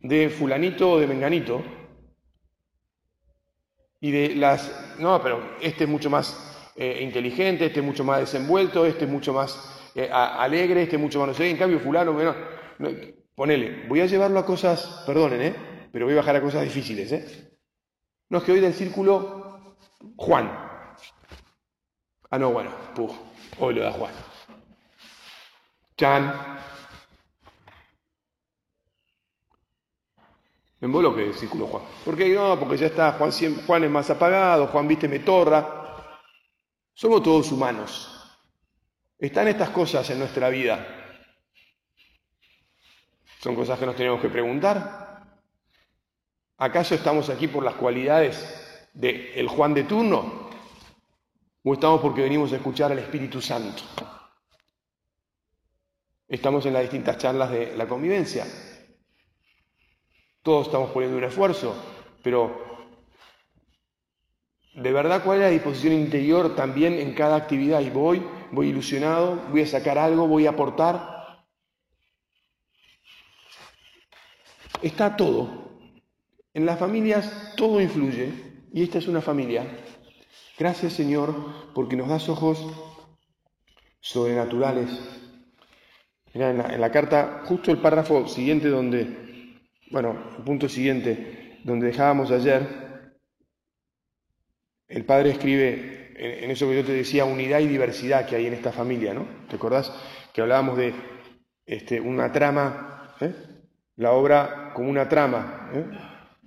de 0.00 0.30
fulanito 0.30 0.90
o 0.90 0.98
de 0.98 1.06
menganito, 1.06 1.62
y 4.00 4.10
de 4.10 4.34
las, 4.34 4.96
no, 4.98 5.22
pero 5.22 5.54
este 5.60 5.84
es 5.84 5.90
mucho 5.90 6.10
más 6.10 6.72
eh, 6.74 6.98
inteligente, 7.02 7.66
este 7.66 7.78
es 7.78 7.86
mucho 7.86 8.02
más 8.02 8.18
desenvuelto, 8.18 8.84
este 8.84 9.04
es 9.04 9.10
mucho 9.12 9.32
más 9.32 9.92
eh, 9.94 10.10
alegre, 10.10 10.82
este 10.82 10.96
es 10.96 11.02
mucho 11.02 11.20
más, 11.20 11.28
no 11.28 11.34
sé, 11.34 11.48
en 11.48 11.56
cambio 11.56 11.78
fulano, 11.78 12.18
ponele, 13.36 13.86
voy 13.86 14.00
a 14.00 14.06
llevarlo 14.06 14.40
a 14.40 14.44
cosas, 14.44 15.04
perdonen, 15.06 15.40
¿eh? 15.40 15.54
pero 15.92 16.06
voy 16.06 16.14
a 16.14 16.16
bajar 16.16 16.34
a 16.34 16.42
cosas 16.42 16.64
difíciles, 16.64 17.12
¿eh? 17.12 17.52
No 18.28 18.38
es 18.38 18.44
que 18.44 18.50
hoy 18.50 18.60
del 18.60 18.74
círculo 18.74 19.76
Juan. 20.16 20.50
Ah, 22.28 22.40
no, 22.40 22.50
bueno, 22.50 22.72
puf, 22.96 23.12
hoy 23.60 23.74
lo 23.74 23.84
da 23.84 23.92
Juan. 23.92 24.31
Chan, 26.02 26.34
Me 30.80 31.14
que 31.14 31.26
el 31.28 31.34
círculo 31.34 31.68
Juan. 31.68 31.84
¿Por 32.04 32.16
qué 32.16 32.34
no? 32.34 32.58
Porque 32.58 32.76
ya 32.76 32.86
está, 32.86 33.12
Juan, 33.12 33.30
Juan 33.64 33.84
es 33.84 33.90
más 33.90 34.10
apagado, 34.10 34.66
Juan 34.66 34.88
viste 34.88 35.06
me 35.06 35.20
torra. 35.20 36.18
Somos 36.92 37.22
todos 37.22 37.52
humanos. 37.52 38.36
Están 39.16 39.46
estas 39.46 39.70
cosas 39.70 40.10
en 40.10 40.18
nuestra 40.18 40.48
vida. 40.48 40.84
Son 43.38 43.54
cosas 43.54 43.78
que 43.78 43.86
nos 43.86 43.94
tenemos 43.94 44.20
que 44.20 44.28
preguntar. 44.28 45.38
¿Acaso 46.58 46.96
estamos 46.96 47.30
aquí 47.30 47.46
por 47.46 47.62
las 47.62 47.74
cualidades 47.74 48.88
de 48.92 49.34
el 49.38 49.46
Juan 49.46 49.72
de 49.72 49.84
turno? 49.84 50.50
¿O 51.62 51.74
estamos 51.74 52.00
porque 52.00 52.22
venimos 52.22 52.52
a 52.52 52.56
escuchar 52.56 52.90
al 52.90 52.98
Espíritu 52.98 53.40
Santo? 53.40 54.11
Estamos 56.32 56.64
en 56.64 56.72
las 56.72 56.80
distintas 56.80 57.18
charlas 57.18 57.50
de 57.50 57.76
la 57.76 57.86
convivencia. 57.86 58.46
Todos 60.42 60.68
estamos 60.68 60.90
poniendo 60.90 61.18
un 61.18 61.24
esfuerzo, 61.24 61.76
pero 62.22 62.88
de 64.72 64.92
verdad 64.92 65.22
cuál 65.22 65.40
es 65.40 65.44
la 65.44 65.50
disposición 65.50 65.92
interior 65.92 66.56
también 66.56 66.94
en 66.94 67.12
cada 67.12 67.36
actividad. 67.36 67.82
Y 67.82 67.90
voy, 67.90 68.26
voy 68.50 68.68
ilusionado, 68.68 69.42
voy 69.50 69.60
a 69.60 69.66
sacar 69.66 69.98
algo, 69.98 70.26
voy 70.26 70.46
a 70.46 70.52
aportar. 70.52 71.44
Está 74.80 75.14
todo. 75.14 75.68
En 76.54 76.64
las 76.64 76.78
familias 76.78 77.52
todo 77.58 77.78
influye 77.78 78.32
y 78.72 78.82
esta 78.82 78.96
es 78.96 79.06
una 79.06 79.20
familia. 79.20 79.66
Gracias 80.58 80.94
Señor 80.94 81.34
porque 81.74 81.94
nos 81.94 82.08
das 82.08 82.30
ojos 82.30 82.66
sobrenaturales. 84.00 85.21
En 86.34 86.58
la, 86.58 86.74
en 86.74 86.80
la 86.80 86.90
carta, 86.90 87.42
justo 87.44 87.70
el 87.70 87.78
párrafo 87.78 88.26
siguiente 88.26 88.68
donde, 88.68 89.58
bueno, 89.90 90.16
el 90.38 90.44
punto 90.44 90.68
siguiente, 90.68 91.58
donde 91.64 91.86
dejábamos 91.86 92.30
ayer, 92.30 92.82
el 94.88 95.04
padre 95.04 95.30
escribe 95.30 96.02
en 96.16 96.50
eso 96.50 96.68
que 96.68 96.76
yo 96.76 96.84
te 96.84 96.92
decía, 96.92 97.24
unidad 97.24 97.60
y 97.60 97.66
diversidad 97.66 98.26
que 98.26 98.36
hay 98.36 98.46
en 98.46 98.54
esta 98.54 98.72
familia, 98.72 99.14
¿no? 99.14 99.26
¿Te 99.48 99.56
acordás 99.56 99.92
que 100.32 100.40
hablábamos 100.40 100.76
de 100.76 100.94
este, 101.66 102.00
una 102.00 102.30
trama, 102.30 103.14
¿eh? 103.20 103.34
la 103.96 104.12
obra 104.12 104.72
como 104.74 104.90
una 104.90 105.08
trama? 105.08 105.70
¿eh? 105.74 105.84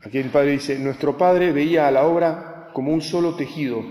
Aquí 0.04 0.20
el 0.20 0.30
padre 0.30 0.52
dice, 0.52 0.80
nuestro 0.80 1.18
padre 1.18 1.52
veía 1.52 1.88
a 1.88 1.92
la 1.92 2.06
obra 2.06 2.70
como 2.74 2.94
un 2.94 3.02
solo 3.02 3.36
tejido, 3.36 3.84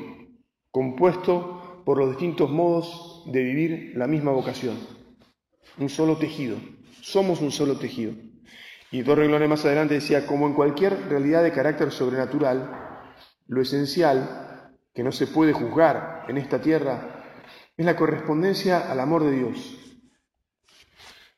compuesto 0.70 1.82
por 1.84 1.98
los 1.98 2.10
distintos 2.10 2.50
modos 2.50 3.24
de 3.26 3.42
vivir 3.42 3.92
la 3.96 4.06
misma 4.06 4.30
vocación. 4.30 4.78
Un 5.78 5.88
solo 5.88 6.16
tejido. 6.16 6.56
Somos 7.00 7.40
un 7.40 7.52
solo 7.52 7.76
tejido. 7.76 8.12
Y 8.90 9.02
dos 9.02 9.18
reglones 9.18 9.48
más 9.48 9.64
adelante 9.64 9.94
decía, 9.94 10.26
como 10.26 10.46
en 10.46 10.54
cualquier 10.54 11.08
realidad 11.08 11.42
de 11.42 11.52
carácter 11.52 11.90
sobrenatural, 11.90 13.02
lo 13.48 13.60
esencial, 13.60 14.72
que 14.94 15.02
no 15.02 15.10
se 15.10 15.26
puede 15.26 15.52
juzgar 15.52 16.24
en 16.28 16.38
esta 16.38 16.60
tierra, 16.60 17.24
es 17.76 17.84
la 17.84 17.96
correspondencia 17.96 18.90
al 18.90 19.00
amor 19.00 19.24
de 19.24 19.32
Dios. 19.32 19.76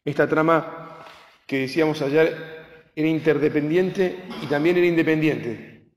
Esta 0.04 0.28
trama 0.28 1.04
que 1.46 1.60
decíamos 1.60 2.02
ayer 2.02 2.56
era 2.94 3.08
interdependiente 3.08 4.24
y 4.42 4.46
también 4.46 4.76
era 4.76 4.86
independiente. 4.86 5.90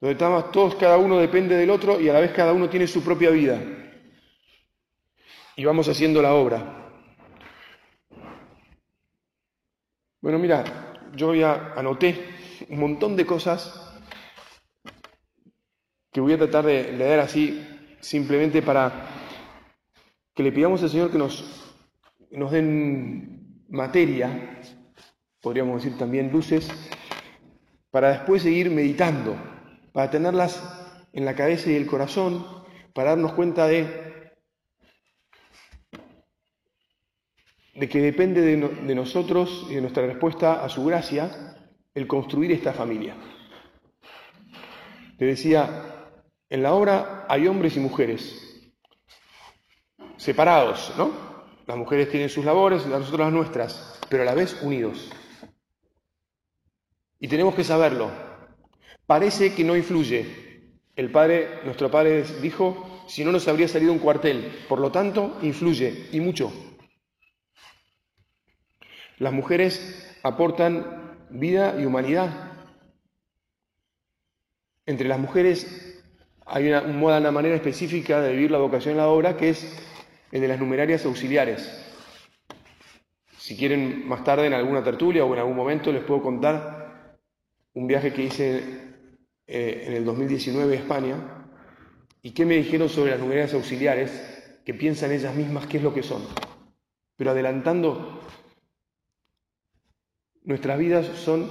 Donde 0.00 0.12
estamos 0.12 0.52
todos, 0.52 0.74
cada 0.76 0.98
uno 0.98 1.18
depende 1.18 1.56
del 1.56 1.70
otro 1.70 2.00
y 2.00 2.08
a 2.08 2.12
la 2.12 2.20
vez 2.20 2.32
cada 2.32 2.52
uno 2.52 2.68
tiene 2.68 2.86
su 2.86 3.02
propia 3.02 3.30
vida. 3.30 3.60
Y 5.56 5.64
vamos 5.64 5.88
haciendo 5.88 6.22
la 6.22 6.34
obra. 6.34 6.79
Bueno, 10.20 10.38
mira, 10.38 10.64
yo 11.14 11.34
ya 11.34 11.72
anoté 11.76 12.18
un 12.68 12.78
montón 12.80 13.16
de 13.16 13.26
cosas 13.26 13.92
que 16.12 16.20
voy 16.20 16.32
a 16.34 16.38
tratar 16.38 16.64
de 16.66 16.92
leer 16.92 17.20
así 17.20 17.66
simplemente 18.00 18.62
para 18.62 19.06
que 20.34 20.42
le 20.42 20.52
pidamos 20.52 20.82
al 20.82 20.90
Señor 20.90 21.10
que 21.10 21.18
nos, 21.18 21.76
nos 22.30 22.50
den 22.50 23.64
materia 23.68 24.60
podríamos 25.40 25.82
decir 25.82 25.98
también 25.98 26.30
luces, 26.30 26.68
para 27.90 28.10
después 28.10 28.42
seguir 28.42 28.70
meditando, 28.70 29.36
para 29.92 30.10
tenerlas 30.10 30.62
en 31.12 31.24
la 31.24 31.34
cabeza 31.34 31.70
y 31.70 31.76
el 31.76 31.86
corazón, 31.86 32.44
para 32.94 33.10
darnos 33.10 33.32
cuenta 33.32 33.66
de, 33.66 34.09
de 37.74 37.88
que 37.88 38.00
depende 38.00 38.40
de, 38.40 38.56
de 38.56 38.94
nosotros 38.94 39.66
y 39.70 39.74
de 39.74 39.80
nuestra 39.80 40.06
respuesta 40.06 40.64
a 40.64 40.68
su 40.68 40.84
gracia 40.84 41.56
el 41.94 42.06
construir 42.06 42.52
esta 42.52 42.72
familia. 42.72 43.14
Te 45.18 45.24
decía, 45.24 46.10
en 46.48 46.62
la 46.62 46.72
obra 46.72 47.26
hay 47.28 47.46
hombres 47.46 47.76
y 47.76 47.80
mujeres 47.80 48.50
separados, 50.16 50.92
¿no? 50.98 51.10
Las 51.66 51.76
mujeres 51.76 52.10
tienen 52.10 52.28
sus 52.28 52.44
labores, 52.44 52.86
nosotros 52.86 53.20
las 53.20 53.32
nuestras, 53.32 54.00
pero 54.08 54.22
a 54.22 54.26
la 54.26 54.34
vez 54.34 54.60
unidos. 54.62 55.10
Y 57.18 57.28
tenemos 57.28 57.54
que 57.54 57.64
saberlo. 57.64 58.10
Parece 59.06 59.54
que 59.54 59.64
no 59.64 59.76
influye. 59.76 60.72
El 60.96 61.12
padre, 61.12 61.60
nuestro 61.64 61.90
padre 61.90 62.24
dijo, 62.42 63.04
si 63.06 63.24
no 63.24 63.32
nos 63.32 63.46
habría 63.46 63.68
salido 63.68 63.92
un 63.92 63.98
cuartel. 63.98 64.64
Por 64.68 64.80
lo 64.80 64.90
tanto, 64.90 65.38
influye 65.42 66.08
y 66.12 66.20
mucho. 66.20 66.52
Las 69.20 69.34
mujeres 69.34 70.18
aportan 70.22 71.18
vida 71.28 71.76
y 71.78 71.84
humanidad. 71.84 72.30
Entre 74.86 75.06
las 75.06 75.18
mujeres 75.18 76.02
hay 76.46 76.68
una, 76.68 76.80
una 76.80 77.30
manera 77.30 77.54
específica 77.54 78.22
de 78.22 78.32
vivir 78.32 78.50
la 78.50 78.56
vocación 78.56 78.92
en 78.92 78.96
la 78.96 79.08
obra 79.08 79.36
que 79.36 79.50
es 79.50 79.78
el 80.32 80.40
de 80.40 80.48
las 80.48 80.58
numerarias 80.58 81.04
auxiliares. 81.04 81.70
Si 83.36 83.58
quieren 83.58 84.08
más 84.08 84.24
tarde 84.24 84.46
en 84.46 84.54
alguna 84.54 84.82
tertulia 84.82 85.22
o 85.22 85.34
en 85.34 85.40
algún 85.40 85.56
momento 85.56 85.92
les 85.92 86.02
puedo 86.02 86.22
contar 86.22 87.18
un 87.74 87.86
viaje 87.86 88.14
que 88.14 88.22
hice 88.22 88.64
eh, 89.46 89.84
en 89.86 89.92
el 89.92 90.04
2019 90.06 90.78
a 90.78 90.80
España 90.80 91.16
y 92.22 92.30
qué 92.30 92.46
me 92.46 92.54
dijeron 92.56 92.88
sobre 92.88 93.10
las 93.10 93.20
numerarias 93.20 93.52
auxiliares, 93.52 94.62
que 94.64 94.72
piensan 94.72 95.12
ellas 95.12 95.34
mismas 95.34 95.66
qué 95.66 95.76
es 95.76 95.82
lo 95.82 95.92
que 95.92 96.02
son. 96.02 96.22
Pero 97.16 97.32
adelantando, 97.32 98.18
nuestras 100.42 100.78
vidas 100.78 101.06
son, 101.06 101.48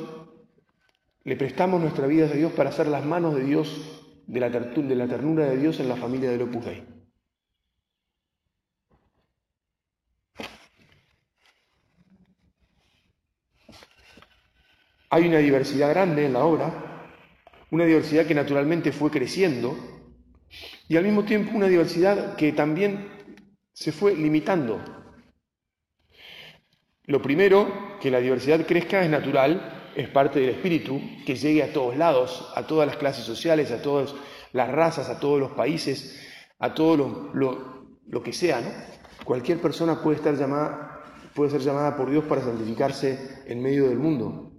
le 1.24 1.36
prestamos 1.36 1.82
nuestras 1.82 2.10
vidas 2.10 2.32
a 2.32 2.36
Dios 2.36 2.52
para 2.54 2.72
ser 2.72 2.88
las 2.88 3.06
manos 3.06 3.36
de 3.36 3.44
Dios, 3.44 4.24
de 4.28 4.40
la, 4.40 4.50
de 4.50 4.96
la 4.96 5.08
ternura 5.08 5.46
de 5.46 5.58
Dios 5.58 5.80
en 5.80 5.90
la 5.90 5.96
familia 5.96 6.32
del 6.32 6.44
Opus 6.44 6.66
Dei. 6.66 6.84
Hay 15.12 15.28
una 15.28 15.40
diversidad 15.40 15.90
grande 15.90 16.26
en 16.26 16.34
la 16.34 16.46
obra, 16.46 17.08
una 17.72 17.86
diversidad 17.86 18.28
que 18.28 18.36
naturalmente 18.36 18.92
fue 18.92 19.10
creciendo 19.10 19.76
y 20.88 20.98
al 20.98 21.04
mismo 21.04 21.24
tiempo 21.24 21.56
una 21.56 21.68
diversidad 21.68 22.36
que 22.36 22.52
también 22.52 23.10
se 23.74 23.92
fue 23.92 24.16
limitando. 24.16 24.80
Lo 27.06 27.22
primero, 27.22 27.89
que 28.00 28.12
la 28.12 28.20
diversidad 28.20 28.66
crezca 28.66 29.04
es 29.04 29.10
natural, 29.10 29.92
es 29.96 30.08
parte 30.10 30.40
del 30.40 30.50
espíritu, 30.50 31.02
que 31.26 31.36
llegue 31.36 31.64
a 31.64 31.74
todos 31.74 31.98
lados, 31.98 32.52
a 32.56 32.66
todas 32.66 32.88
las 32.88 32.98
clases 32.98 33.26
sociales, 33.26 33.72
a 33.72 33.82
todas 33.82 34.14
las 34.54 34.70
razas, 34.70 35.10
a 35.10 35.20
todos 35.20 35.40
los 35.40 35.52
países, 35.52 36.20
a 36.60 36.74
todo 36.74 37.32
lo, 37.34 38.24
que 38.24 38.34
sea. 38.34 38.62
¿no? 38.62 38.70
Cualquier 39.24 39.60
persona 39.60 40.02
puede, 40.02 40.18
estar 40.18 40.36
llamada, 40.36 41.04
puede 41.34 41.52
ser 41.52 41.62
llamada 41.62 41.96
por 41.96 42.10
Dios 42.10 42.24
para 42.26 42.42
santificarse 42.42 43.44
en 43.46 43.62
medio 43.62 43.88
del 43.88 44.00
mundo. 44.00 44.52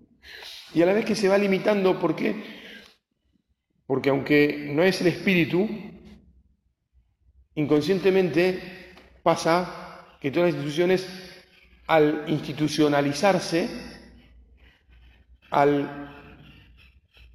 Y 0.74 0.82
a 0.82 0.86
la 0.86 0.92
vez 0.92 1.04
que 1.04 1.14
se 1.14 1.28
va 1.28 1.38
limitando, 1.38 1.98
¿por 1.98 2.14
qué? 2.14 2.60
Porque 3.86 4.10
aunque 4.10 4.70
no 4.72 4.82
es 4.82 5.00
el 5.00 5.08
espíritu, 5.08 5.68
inconscientemente 7.54 8.94
pasa 9.22 10.16
que 10.20 10.30
todas 10.30 10.48
las 10.48 10.54
instituciones, 10.54 11.29
al 11.90 12.22
institucionalizarse, 12.28 13.68
al 15.50 16.14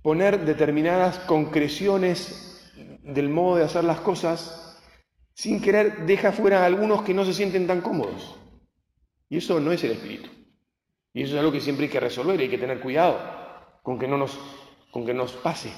poner 0.01 0.45
determinadas 0.45 1.19
concreciones 1.19 2.71
del 3.03 3.27
modo 3.27 3.57
de 3.57 3.65
hacer 3.65 3.83
las 3.83 3.99
cosas, 3.99 4.81
sin 5.33 5.61
querer 5.61 6.05
deja 6.05 6.31
fuera 6.31 6.63
a 6.63 6.67
algunos 6.67 7.01
que 7.01 7.13
no 7.13 7.25
se 7.25 7.33
sienten 7.33 7.67
tan 7.67 7.81
cómodos. 7.81 8.39
Y 9.27 9.39
eso 9.39 9.59
no 9.59 9.73
es 9.73 9.83
el 9.83 9.91
espíritu. 9.91 10.29
Y 11.13 11.23
eso 11.23 11.33
es 11.33 11.39
algo 11.39 11.51
que 11.51 11.59
siempre 11.59 11.87
hay 11.87 11.91
que 11.91 11.99
resolver 11.99 12.39
hay 12.39 12.47
que 12.47 12.57
tener 12.57 12.79
cuidado 12.79 13.19
con 13.83 13.99
que 13.99 14.07
no 14.07 14.17
nos, 14.17 14.39
con 14.89 15.05
que 15.05 15.13
nos 15.13 15.33
pase. 15.33 15.73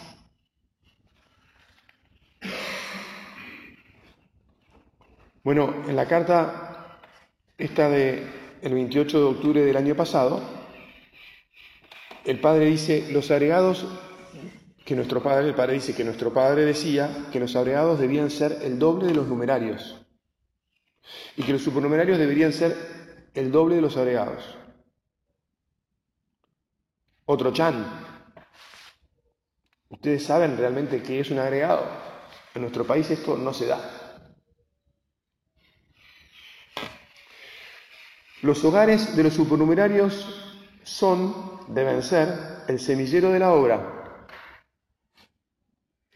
Bueno, 5.43 5.73
en 5.87 5.95
la 5.95 6.07
carta 6.07 6.99
esta 7.57 7.89
de 7.89 8.45
el 8.61 8.73
28 8.73 9.19
de 9.19 9.25
octubre 9.25 9.65
del 9.65 9.77
año 9.77 9.95
pasado, 9.95 10.41
el 12.25 12.39
padre 12.39 12.65
dice, 12.65 13.11
los 13.11 13.31
agregados 13.31 13.87
que 14.85 14.95
nuestro 14.95 15.21
padre, 15.21 15.47
el 15.47 15.55
padre 15.55 15.73
dice 15.73 15.95
que 15.95 16.03
nuestro 16.03 16.33
padre 16.33 16.65
decía 16.65 17.27
que 17.31 17.39
los 17.39 17.55
agregados 17.55 17.99
debían 17.99 18.29
ser 18.29 18.59
el 18.61 18.79
doble 18.79 19.07
de 19.07 19.15
los 19.15 19.27
numerarios 19.27 20.05
y 21.35 21.43
que 21.43 21.53
los 21.53 21.61
supernumerarios 21.61 22.17
deberían 22.17 22.53
ser 22.53 23.29
el 23.33 23.51
doble 23.51 23.75
de 23.75 23.81
los 23.81 23.97
agregados. 23.97 24.43
Otro 27.25 27.51
Chan, 27.51 28.07
Ustedes 29.89 30.25
saben 30.25 30.57
realmente 30.57 31.01
qué 31.01 31.21
es 31.21 31.31
un 31.31 31.39
agregado. 31.39 31.85
En 32.53 32.61
nuestro 32.61 32.85
país 32.85 33.09
esto 33.09 33.37
no 33.37 33.53
se 33.53 33.67
da. 33.67 33.79
Los 38.43 38.63
hogares 38.63 39.15
de 39.15 39.23
los 39.23 39.33
supernumerarios 39.33 40.43
son, 40.83 41.33
deben 41.69 42.03
ser, 42.03 42.29
el 42.67 42.79
semillero 42.79 43.31
de 43.31 43.39
la 43.39 43.53
obra. 43.53 44.25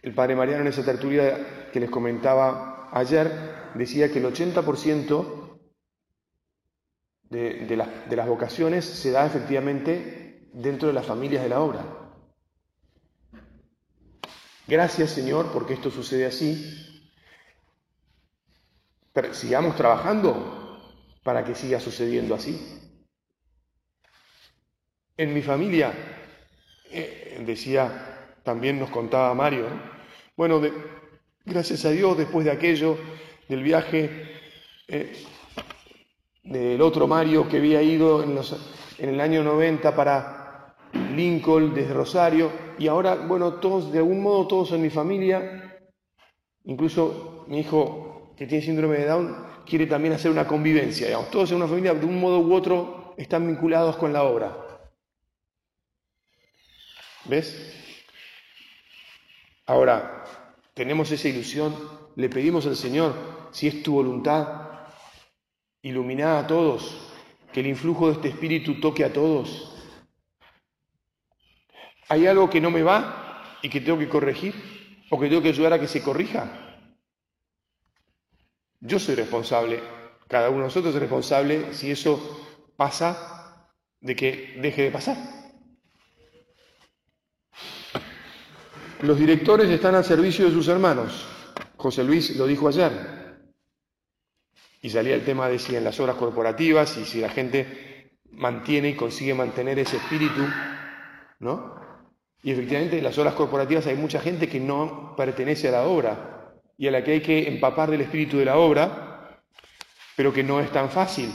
El 0.04 0.14
padre 0.14 0.36
Mariano 0.36 0.62
en 0.62 0.68
esa 0.68 0.84
tertulia 0.84 1.70
que 1.72 1.80
les 1.80 1.90
comentaba 1.90 2.90
ayer 2.92 3.72
decía 3.74 4.12
que 4.12 4.20
el 4.20 4.26
80% 4.26 5.60
de, 7.30 7.66
de 8.10 8.16
las 8.16 8.28
vocaciones 8.28 8.86
se 8.86 9.12
da 9.12 9.26
efectivamente 9.26 10.50
dentro 10.54 10.90
de 10.90 10.94
las 10.94 11.06
familias 11.08 11.42
de 11.42 11.50
la 11.50 11.62
obra. 11.62 11.86
Gracias 14.68 15.10
Señor 15.10 15.52
porque 15.52 15.74
esto 15.74 15.90
sucede 15.90 16.28
así. 16.28 17.10
Pero 19.12 19.34
sigamos 19.34 19.76
trabajando 19.76 20.61
para 21.24 21.44
que 21.44 21.56
siga 21.56 21.80
sucediendo 21.80 22.36
así. 22.36 22.60
En 25.18 25.34
mi 25.34 25.42
familia, 25.42 25.94
eh, 26.90 27.44
decía, 27.46 28.38
también 28.44 28.80
nos 28.80 28.90
contaba 28.90 29.34
Mario, 29.34 29.68
bueno, 30.36 30.62
gracias 31.46 31.86
a 31.86 31.92
Dios, 31.92 32.18
después 32.18 32.46
de 32.46 32.52
aquello, 32.52 32.98
del 33.48 33.62
viaje 33.62 34.10
eh, 34.88 35.14
del 36.44 36.82
otro 36.82 37.08
Mario 37.08 37.48
que 37.48 37.58
había 37.58 37.82
ido 37.82 38.24
en, 38.24 38.40
en 38.98 39.10
el 39.10 39.22
año 39.22 39.44
90 39.44 39.96
para 39.96 40.76
Lincoln 41.16 41.74
desde 41.74 41.94
Rosario, 41.94 42.52
y 42.80 42.88
ahora, 42.88 43.16
bueno, 43.16 43.56
todos, 43.56 43.92
de 43.92 44.00
algún 44.00 44.24
modo, 44.24 44.48
todos 44.48 44.72
en 44.72 44.82
mi 44.82 44.90
familia, 44.90 45.80
incluso 46.64 47.46
mi 47.48 47.60
hijo 47.60 48.34
que 48.36 48.48
tiene 48.48 48.66
síndrome 48.66 48.98
de 48.98 49.06
Down, 49.06 49.51
quiere 49.72 49.88
también 49.88 50.14
hacer 50.14 50.30
una 50.30 50.46
convivencia, 50.46 51.08
digamos, 51.08 51.32
todos 51.32 51.50
en 51.50 51.56
una 51.56 51.66
familia, 51.66 51.94
de 51.94 52.06
un 52.06 52.20
modo 52.20 52.40
u 52.40 52.54
otro, 52.54 53.16
están 53.18 53.48
vinculados 53.48 53.96
con 53.96 54.12
la 54.12 54.24
obra. 54.24 54.54
¿Ves? 57.24 57.74
Ahora, 59.66 60.26
tenemos 60.74 61.10
esa 61.10 61.30
ilusión, 61.30 61.74
le 62.18 62.28
pedimos 62.28 62.66
al 62.66 62.76
Señor, 62.76 63.16
si 63.52 63.70
es 63.70 63.82
tu 63.82 63.94
voluntad, 63.94 64.72
iluminar 65.84 66.44
a 66.44 66.48
todos, 66.48 67.10
que 67.54 67.62
el 67.62 67.68
influjo 67.68 68.08
de 68.08 68.14
este 68.16 68.28
Espíritu 68.28 68.82
toque 68.82 69.06
a 69.06 69.14
todos. 69.14 69.74
¿Hay 72.10 72.28
algo 72.28 72.50
que 72.50 72.60
no 72.60 72.72
me 72.72 72.84
va 72.84 73.58
y 73.62 73.70
que 73.70 73.80
tengo 73.80 73.98
que 73.98 74.10
corregir? 74.10 74.54
¿O 75.10 75.18
que 75.18 75.30
tengo 75.30 75.42
que 75.42 75.48
ayudar 75.48 75.72
a 75.72 75.80
que 75.80 75.88
se 75.88 76.04
corrija? 76.04 76.71
Yo 78.82 78.98
soy 78.98 79.14
responsable, 79.14 79.80
cada 80.28 80.50
uno 80.50 80.60
de 80.60 80.66
nosotros 80.66 80.96
es 80.96 81.00
responsable 81.00 81.74
si 81.74 81.92
eso 81.92 82.72
pasa, 82.76 83.70
de 84.00 84.16
que 84.16 84.56
deje 84.60 84.82
de 84.82 84.92
pasar. 84.92 85.18
Los 89.02 89.20
directores 89.20 89.70
están 89.70 89.94
al 89.94 90.04
servicio 90.04 90.46
de 90.46 90.52
sus 90.52 90.68
hermanos. 90.68 91.28
José 91.78 92.04
Luis 92.04 92.36
lo 92.36 92.48
dijo 92.48 92.68
ayer. 92.68 92.92
Y 94.82 94.90
salía 94.90 95.14
el 95.14 95.24
tema 95.24 95.48
de 95.48 95.60
si 95.60 95.76
en 95.76 95.84
las 95.84 96.00
obras 96.00 96.16
corporativas 96.16 96.98
y 96.98 97.06
si 97.06 97.22
la 97.22 97.30
gente 97.30 98.18
mantiene 98.32 98.90
y 98.90 98.96
consigue 98.96 99.36
mantener 99.36 99.78
ese 99.78 99.98
espíritu, 99.98 100.42
¿no? 101.40 101.76
Y 102.42 102.52
efectivamente 102.52 102.98
en 102.98 103.04
las 103.04 103.18
obras 103.20 103.36
corporativas 103.36 103.86
hay 103.86 103.96
mucha 103.96 104.20
gente 104.20 104.50
que 104.50 104.60
no 104.60 105.16
pertenece 105.16 105.68
a 105.68 105.72
la 105.72 105.84
obra 105.84 106.31
y 106.82 106.88
a 106.88 106.92
la 106.92 107.04
que 107.04 107.12
hay 107.12 107.22
que 107.22 107.48
empapar 107.48 107.92
del 107.92 108.02
espíritu 108.02 108.40
de 108.40 108.46
la 108.46 108.58
obra, 108.58 109.40
pero 110.16 110.34
que 110.34 110.42
no 110.42 110.60
es 110.60 110.72
tan 110.72 110.90
fácil. 110.90 111.32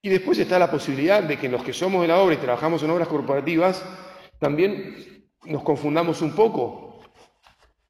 Y 0.00 0.08
después 0.08 0.38
está 0.38 0.60
la 0.60 0.70
posibilidad 0.70 1.24
de 1.24 1.36
que 1.36 1.48
los 1.48 1.64
que 1.64 1.72
somos 1.72 2.02
de 2.02 2.06
la 2.06 2.20
obra 2.20 2.36
y 2.36 2.38
trabajamos 2.38 2.84
en 2.84 2.90
obras 2.90 3.08
corporativas, 3.08 3.84
también 4.38 5.26
nos 5.46 5.64
confundamos 5.64 6.22
un 6.22 6.36
poco 6.36 7.00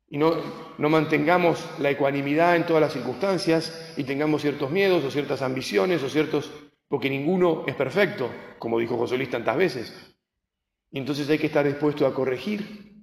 y 0.08 0.16
no, 0.16 0.36
no, 0.78 0.88
mantengamos 0.88 1.62
la 1.80 1.90
ecuanimidad 1.90 2.56
en 2.56 2.64
todas 2.64 2.80
las 2.80 2.94
circunstancias 2.94 3.92
y 3.98 4.04
tengamos 4.04 4.40
ciertos 4.40 4.70
miedos 4.70 5.04
o 5.04 5.10
ciertas 5.10 5.42
ambiciones 5.42 6.02
o 6.02 6.08
ciertos... 6.08 6.50
porque 6.88 7.10
ninguno 7.10 7.64
es 7.66 7.74
perfecto, 7.74 8.30
como 8.58 8.78
dijo 8.78 8.96
José 8.96 9.18
Luis 9.18 9.28
tantas 9.28 9.58
veces. 9.58 10.16
Y 10.90 10.96
entonces 10.96 11.28
hay 11.28 11.36
que 11.36 11.48
estar 11.48 11.66
dispuesto 11.66 12.06
a 12.06 12.14
corregir. 12.14 12.95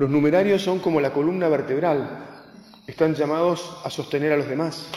Los 0.00 0.08
numerarios 0.08 0.62
son 0.62 0.78
como 0.78 0.98
la 0.98 1.12
columna 1.12 1.46
vertebral, 1.50 2.26
están 2.86 3.14
llamados 3.14 3.82
a 3.84 3.90
sostener 3.90 4.32
a 4.32 4.38
los 4.38 4.48
demás. 4.48 4.90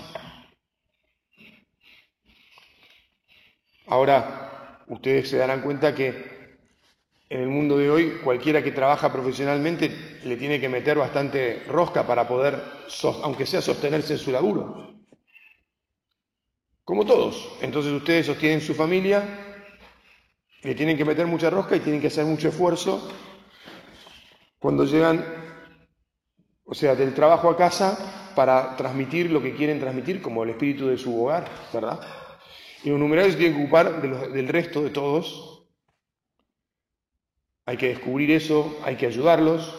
Ahora, 3.87 4.79
ustedes 4.87 5.29
se 5.29 5.35
darán 5.35 5.59
cuenta 5.59 5.93
que 5.93 6.55
en 7.27 7.41
el 7.41 7.49
mundo 7.49 7.77
de 7.77 7.89
hoy 7.89 8.21
cualquiera 8.23 8.63
que 8.63 8.71
trabaja 8.71 9.11
profesionalmente 9.11 10.21
le 10.23 10.37
tiene 10.37 10.61
que 10.61 10.69
meter 10.69 10.97
bastante 10.97 11.65
rosca 11.67 12.07
para 12.07 12.25
poder, 12.25 12.63
aunque 13.23 13.45
sea 13.45 13.61
sostenerse 13.61 14.13
en 14.13 14.19
su 14.19 14.31
laburo. 14.31 15.01
Como 16.85 17.05
todos. 17.05 17.57
Entonces 17.61 17.91
ustedes 17.91 18.25
sostienen 18.25 18.61
su 18.61 18.73
familia, 18.73 19.67
le 20.61 20.73
tienen 20.75 20.95
que 20.95 21.03
meter 21.03 21.27
mucha 21.27 21.49
rosca 21.49 21.75
y 21.75 21.81
tienen 21.81 21.99
que 21.99 22.07
hacer 22.07 22.23
mucho 22.23 22.47
esfuerzo 22.47 23.11
cuando 24.63 24.85
llegan, 24.85 25.25
o 26.63 26.73
sea, 26.73 26.95
del 26.95 27.13
trabajo 27.13 27.49
a 27.49 27.57
casa 27.57 28.31
para 28.33 28.77
transmitir 28.77 29.29
lo 29.29 29.41
que 29.41 29.53
quieren 29.53 29.77
transmitir 29.77 30.21
como 30.21 30.41
el 30.45 30.51
espíritu 30.51 30.87
de 30.87 30.97
su 30.97 31.21
hogar, 31.21 31.49
¿verdad? 31.73 31.99
Y 32.81 32.89
los 32.89 32.97
numerarios 32.97 33.35
tienen 33.35 33.57
que 33.57 33.63
ocupar 33.63 34.01
del 34.31 34.47
resto 34.47 34.81
de 34.81 34.91
todos. 34.91 35.67
Hay 37.65 37.75
que 37.75 37.89
descubrir 37.89 38.31
eso, 38.31 38.79
hay 38.85 38.95
que 38.95 39.05
ayudarlos, 39.05 39.77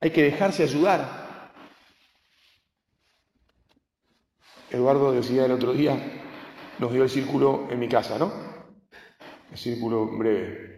hay 0.00 0.10
que 0.10 0.24
dejarse 0.24 0.64
ayudar. 0.64 1.52
Eduardo 4.72 5.12
decía 5.12 5.44
el 5.44 5.52
otro 5.52 5.72
día, 5.72 5.96
nos 6.80 6.92
dio 6.92 7.04
el 7.04 7.10
círculo 7.10 7.68
en 7.70 7.78
mi 7.78 7.88
casa, 7.88 8.18
¿no? 8.18 8.32
El 9.52 9.56
círculo 9.56 10.04
breve. 10.18 10.77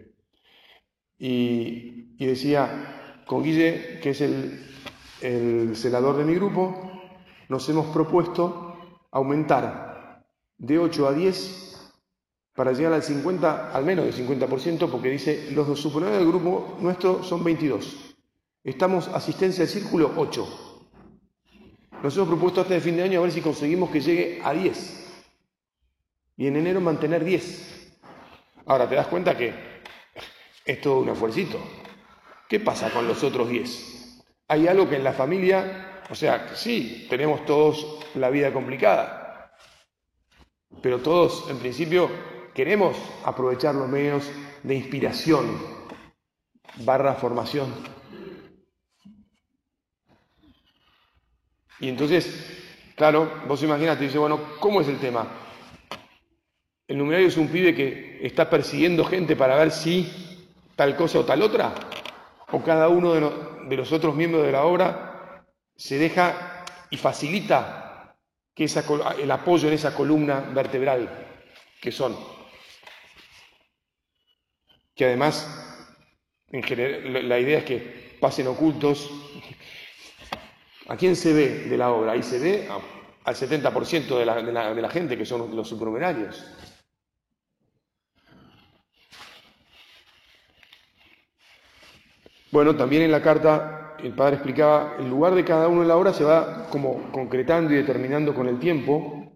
Y, 1.23 2.25
decía, 2.25 3.21
con 3.27 3.43
Guille, 3.43 3.99
que 4.01 4.09
es 4.09 4.21
el, 4.21 4.59
el 5.21 5.75
celador 5.75 6.17
de 6.17 6.25
mi 6.25 6.33
grupo, 6.33 6.91
nos 7.47 7.69
hemos 7.69 7.85
propuesto 7.93 8.75
aumentar 9.11 10.25
de 10.57 10.79
8 10.79 11.07
a 11.07 11.13
10 11.13 11.91
para 12.55 12.73
llegar 12.73 12.93
al 12.93 13.03
50, 13.03 13.71
al 13.71 13.85
menos 13.85 14.05
del 14.05 14.27
50%, 14.27 14.89
porque 14.89 15.09
dice, 15.09 15.51
los 15.51 15.67
dos 15.67 15.79
suponer 15.79 16.09
del 16.09 16.27
grupo 16.27 16.77
nuestro 16.79 17.23
son 17.23 17.43
22. 17.43 18.15
Estamos 18.63 19.07
asistencia 19.07 19.63
al 19.63 19.69
círculo 19.69 20.11
8. 20.17 20.79
Nos 22.01 22.15
hemos 22.15 22.29
propuesto 22.29 22.61
hasta 22.61 22.73
el 22.73 22.81
fin 22.81 22.95
de 22.95 23.03
año 23.03 23.19
a 23.19 23.23
ver 23.23 23.31
si 23.31 23.41
conseguimos 23.41 23.91
que 23.91 24.01
llegue 24.01 24.41
a 24.43 24.53
10. 24.53 25.23
Y 26.37 26.47
en 26.47 26.55
enero 26.55 26.81
mantener 26.81 27.23
10. 27.23 27.99
Ahora, 28.65 28.89
te 28.89 28.95
das 28.95 29.05
cuenta 29.05 29.37
que 29.37 29.70
es 30.71 30.81
todo 30.81 30.99
un 30.99 31.09
esfuercito. 31.09 31.59
¿Qué 32.47 32.59
pasa 32.59 32.91
con 32.91 33.07
los 33.07 33.23
otros 33.23 33.49
10? 33.49 34.23
Hay 34.47 34.67
algo 34.67 34.89
que 34.89 34.95
en 34.95 35.03
la 35.03 35.13
familia, 35.13 36.01
o 36.09 36.15
sea, 36.15 36.55
sí, 36.55 37.07
tenemos 37.09 37.45
todos 37.45 37.99
la 38.15 38.29
vida 38.29 38.51
complicada, 38.51 39.53
pero 40.81 40.99
todos, 40.99 41.49
en 41.49 41.57
principio, 41.59 42.09
queremos 42.53 42.97
aprovechar 43.23 43.75
los 43.75 43.87
medios 43.87 44.29
de 44.63 44.75
inspiración 44.75 45.45
barra 46.77 47.15
formación. 47.15 47.73
Y 51.79 51.89
entonces, 51.89 52.93
claro, 52.95 53.41
vos 53.47 53.63
imaginate, 53.63 54.03
dice, 54.03 54.17
bueno, 54.17 54.39
¿cómo 54.59 54.81
es 54.81 54.87
el 54.87 54.99
tema? 54.99 55.27
El 56.87 56.97
numerario 56.97 57.27
es 57.27 57.37
un 57.37 57.47
pibe 57.47 57.73
que 57.73 58.19
está 58.21 58.49
persiguiendo 58.49 59.03
gente 59.05 59.35
para 59.35 59.55
ver 59.55 59.71
si 59.71 60.30
tal 60.81 60.95
cosa 60.95 61.19
o 61.19 61.25
tal 61.25 61.43
otra, 61.43 61.75
o 62.53 62.63
cada 62.63 62.89
uno 62.89 63.13
de 63.13 63.77
los 63.77 63.91
otros 63.91 64.15
miembros 64.15 64.43
de 64.43 64.51
la 64.51 64.63
obra 64.63 65.45
se 65.75 65.99
deja 65.99 66.65
y 66.89 66.97
facilita 66.97 68.17
que 68.55 68.65
el 69.21 69.29
apoyo 69.29 69.67
en 69.67 69.75
esa 69.75 69.93
columna 69.93 70.39
vertebral 70.39 71.07
que 71.79 71.91
son. 71.91 72.17
Que 74.95 75.05
además, 75.05 75.45
en 76.47 76.63
general, 76.63 77.29
la 77.29 77.37
idea 77.37 77.59
es 77.59 77.65
que 77.65 78.17
pasen 78.19 78.47
ocultos. 78.47 79.07
¿A 80.87 80.97
quién 80.97 81.15
se 81.15 81.31
ve 81.31 81.47
de 81.69 81.77
la 81.77 81.91
obra? 81.91 82.13
Ahí 82.13 82.23
se 82.23 82.39
ve 82.39 82.67
al 83.23 83.35
70% 83.35 84.17
de 84.17 84.25
la, 84.25 84.41
de, 84.41 84.51
la, 84.51 84.73
de 84.73 84.81
la, 84.81 84.89
gente, 84.89 85.15
que 85.15 85.27
son 85.27 85.55
los 85.55 85.69
supernumerarios. 85.69 86.43
Bueno, 92.51 92.75
también 92.75 93.03
en 93.03 93.11
la 93.11 93.21
carta 93.21 93.95
el 93.99 94.13
padre 94.13 94.35
explicaba, 94.35 94.95
el 94.99 95.09
lugar 95.09 95.35
de 95.35 95.45
cada 95.45 95.69
uno 95.69 95.83
en 95.83 95.87
la 95.87 95.95
obra 95.95 96.13
se 96.13 96.25
va 96.25 96.67
como 96.69 97.11
concretando 97.11 97.71
y 97.71 97.77
determinando 97.77 98.35
con 98.35 98.47
el 98.47 98.59
tiempo. 98.59 99.31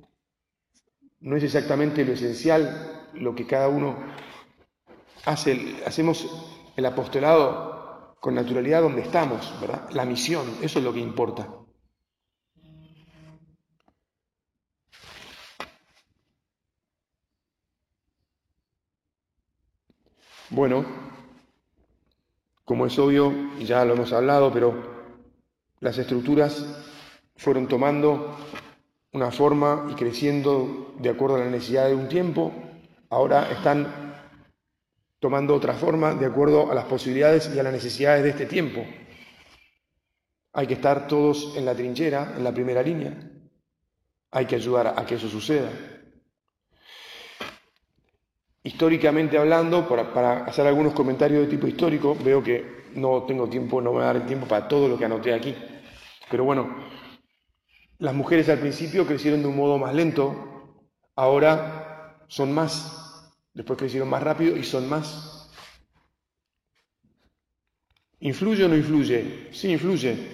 No 1.22 1.38
es 1.38 1.44
exactamente 1.44 2.04
lo 2.04 2.14
esencial 2.14 3.10
lo 3.14 3.34
que 3.34 3.48
cada 3.48 3.70
uno 3.70 3.96
hace. 5.26 5.82
Hacemos 5.86 6.28
el 6.76 6.86
apostolado 6.86 8.16
con 8.20 8.36
naturalidad 8.36 8.82
donde 8.82 9.02
estamos, 9.02 9.54
¿verdad? 9.62 9.90
La 9.92 10.04
misión, 10.06 10.46
eso 10.62 10.80
es 10.80 10.86
lo 10.86 10.92
que 10.94 11.00
importa. 11.00 11.48
Bueno, 20.50 21.05
como 22.66 22.88
es 22.88 22.98
obvio, 22.98 23.32
y 23.60 23.66
ya 23.66 23.86
lo 23.86 23.94
hemos 23.94 24.12
hablado, 24.12 24.52
pero 24.52 24.74
las 25.80 25.98
estructuras 25.98 26.66
fueron 27.38 27.68
tomando 27.68 28.36
una 29.14 29.32
forma 29.32 29.88
y 29.92 29.94
creciendo 29.94 30.96
de 31.00 31.10
acuerdo 31.10 31.36
a 31.36 31.40
la 31.40 31.50
necesidad 31.50 31.88
de 31.88 31.96
un 31.96 32.10
tiempo, 32.10 32.52
ahora 33.10 33.52
están 33.52 33.88
tomando 35.20 35.56
otra 35.56 35.74
forma 35.74 36.16
de 36.16 36.26
acuerdo 36.26 36.72
a 36.72 36.76
las 36.76 36.86
posibilidades 36.86 37.52
y 37.56 37.60
a 37.60 37.64
las 37.64 37.74
necesidades 37.74 38.24
de 38.24 38.30
este 38.32 38.46
tiempo. 38.48 38.86
Hay 40.54 40.68
que 40.68 40.74
estar 40.74 41.08
todos 41.08 41.56
en 41.56 41.66
la 41.66 41.76
trinchera, 41.76 42.34
en 42.36 42.44
la 42.44 42.54
primera 42.54 42.82
línea. 42.82 43.18
Hay 44.32 44.46
que 44.46 44.56
ayudar 44.56 44.94
a 44.98 45.06
que 45.06 45.16
eso 45.16 45.30
suceda 45.30 45.70
históricamente 48.66 49.38
hablando, 49.38 49.88
para, 49.88 50.44
hacer 50.46 50.66
algunos 50.66 50.94
comentarios 50.94 51.42
de 51.42 51.48
tipo 51.48 51.68
histórico, 51.68 52.18
veo 52.24 52.44
que 52.44 52.86
no 52.96 53.24
tengo 53.24 53.48
tiempo, 53.48 53.80
no 53.80 53.94
me 53.94 54.00
va 54.00 54.04
a 54.04 54.08
dar 54.08 54.16
el 54.18 54.26
tiempo 54.26 54.48
para 54.48 54.68
todo 54.68 54.88
lo 54.88 54.98
que 54.98 55.06
anoté 55.06 55.34
aquí. 55.34 55.56
Pero 56.32 56.46
bueno, 56.46 56.76
las 58.00 58.16
mujeres 58.16 58.50
al 58.50 58.58
principio 58.58 59.06
crecieron 59.06 59.44
de 59.44 59.48
un 59.48 59.56
modo 59.56 59.78
más 59.78 59.94
lento, 59.94 60.90
ahora 61.16 62.26
son 62.28 62.54
más, 62.54 63.32
después 63.54 63.78
crecieron 63.78 64.10
más 64.10 64.24
rápido 64.24 64.58
y 64.58 64.64
son 64.64 64.90
más. 64.90 65.52
¿Influye 68.20 68.66
o 68.66 68.68
no 68.68 68.76
influye? 68.76 69.50
Sí, 69.52 69.72
influye. 69.72 70.34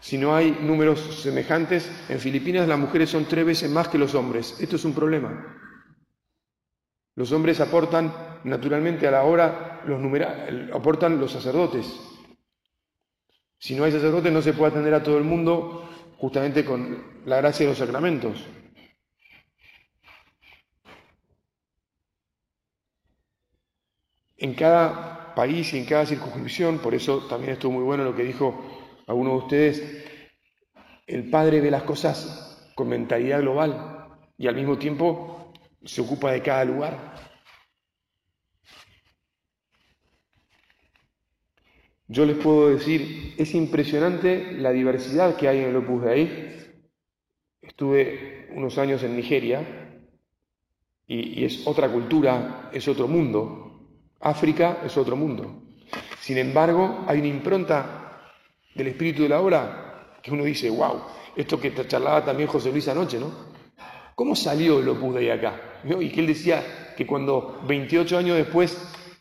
Si 0.00 0.16
no 0.16 0.34
hay 0.34 0.58
números 0.62 1.20
semejantes, 1.22 1.90
en 2.08 2.20
Filipinas 2.20 2.66
las 2.66 2.78
mujeres 2.78 3.10
son 3.10 3.26
tres 3.26 3.44
veces 3.44 3.70
más 3.70 3.88
que 3.88 3.98
los 3.98 4.14
hombres. 4.14 4.56
Esto 4.60 4.76
es 4.76 4.84
un 4.86 4.94
problema. 4.94 5.65
Los 7.16 7.32
hombres 7.32 7.60
aportan 7.60 8.12
naturalmente 8.44 9.08
a 9.08 9.10
la 9.10 9.24
hora, 9.24 9.82
los 9.86 10.00
aportan 10.72 11.18
los 11.18 11.32
sacerdotes. 11.32 11.98
Si 13.58 13.74
no 13.74 13.84
hay 13.84 13.92
sacerdotes 13.92 14.30
no 14.30 14.42
se 14.42 14.52
puede 14.52 14.70
atender 14.70 14.92
a 14.92 15.02
todo 15.02 15.16
el 15.16 15.24
mundo 15.24 15.88
justamente 16.18 16.64
con 16.64 17.22
la 17.24 17.38
gracia 17.38 17.64
de 17.64 17.70
los 17.72 17.78
sacramentos. 17.78 18.44
En 24.36 24.54
cada 24.54 25.34
país 25.34 25.72
y 25.72 25.78
en 25.78 25.86
cada 25.86 26.04
circunscripción, 26.04 26.78
por 26.78 26.94
eso 26.94 27.26
también 27.26 27.54
estuvo 27.54 27.72
muy 27.72 27.84
bueno 27.84 28.04
lo 28.04 28.14
que 28.14 28.24
dijo 28.24 29.02
alguno 29.06 29.30
de 29.30 29.36
ustedes, 29.36 30.04
el 31.06 31.30
Padre 31.30 31.62
ve 31.62 31.70
las 31.70 31.84
cosas 31.84 32.70
con 32.74 32.88
mentalidad 32.88 33.40
global 33.40 34.18
y 34.36 34.48
al 34.48 34.54
mismo 34.54 34.76
tiempo 34.76 35.35
se 35.86 36.00
ocupa 36.00 36.32
de 36.32 36.42
cada 36.42 36.64
lugar. 36.64 37.14
Yo 42.08 42.24
les 42.24 42.36
puedo 42.36 42.70
decir, 42.70 43.34
es 43.36 43.54
impresionante 43.54 44.52
la 44.52 44.70
diversidad 44.70 45.36
que 45.36 45.48
hay 45.48 45.58
en 45.58 45.70
el 45.70 45.76
Opus 45.76 46.02
Dei. 46.04 46.56
Estuve 47.62 48.48
unos 48.54 48.78
años 48.78 49.02
en 49.02 49.16
Nigeria 49.16 50.04
y, 51.06 51.40
y 51.40 51.44
es 51.44 51.66
otra 51.66 51.90
cultura, 51.90 52.70
es 52.72 52.86
otro 52.86 53.08
mundo. 53.08 53.88
África 54.20 54.82
es 54.84 54.96
otro 54.96 55.16
mundo. 55.16 55.62
Sin 56.20 56.38
embargo, 56.38 57.04
hay 57.08 57.18
una 57.18 57.28
impronta 57.28 58.32
del 58.74 58.88
espíritu 58.88 59.22
de 59.22 59.28
la 59.28 59.40
obra 59.40 60.18
que 60.22 60.30
uno 60.30 60.44
dice, 60.44 60.70
wow, 60.70 61.02
esto 61.36 61.60
que 61.60 61.74
charlaba 61.86 62.24
también 62.24 62.48
José 62.48 62.70
Luis 62.70 62.88
anoche, 62.88 63.18
¿no? 63.18 63.45
¿Cómo 64.16 64.34
salió 64.34 64.80
el 64.80 64.88
Opus 64.88 65.14
Dei 65.14 65.28
acá? 65.28 65.60
Y 65.84 66.08
que 66.08 66.20
él 66.20 66.26
decía 66.26 66.94
que 66.96 67.06
cuando 67.06 67.60
28 67.68 68.16
años 68.16 68.38
después, 68.38 68.74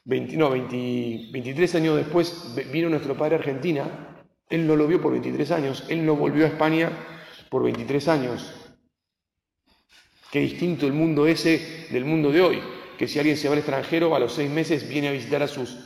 no, 0.05 0.49
23 0.51 1.75
años 1.75 1.97
después 1.97 2.55
vino 2.71 2.89
nuestro 2.89 3.17
padre 3.17 3.35
a 3.35 3.39
Argentina, 3.39 4.25
él 4.49 4.65
no 4.65 4.77
lo 4.77 4.87
vio 4.87 5.01
por 5.01 5.11
23 5.11 5.51
años, 5.51 5.83
él 5.89 6.05
no 6.05 6.15
volvió 6.15 6.45
a 6.45 6.47
España 6.47 6.91
por 7.49 7.63
23 7.63 8.07
años. 8.07 8.53
Qué 10.31 10.39
distinto 10.39 10.87
el 10.87 10.93
mundo 10.93 11.27
ese 11.27 11.87
del 11.91 12.05
mundo 12.05 12.31
de 12.31 12.41
hoy, 12.41 12.61
que 12.97 13.09
si 13.09 13.19
alguien 13.19 13.35
se 13.35 13.49
va 13.49 13.53
al 13.53 13.59
extranjero 13.59 14.15
a 14.15 14.19
los 14.19 14.31
seis 14.31 14.49
meses 14.49 14.87
viene 14.87 15.09
a 15.09 15.11
visitar 15.11 15.43
a 15.43 15.49
sus, 15.49 15.77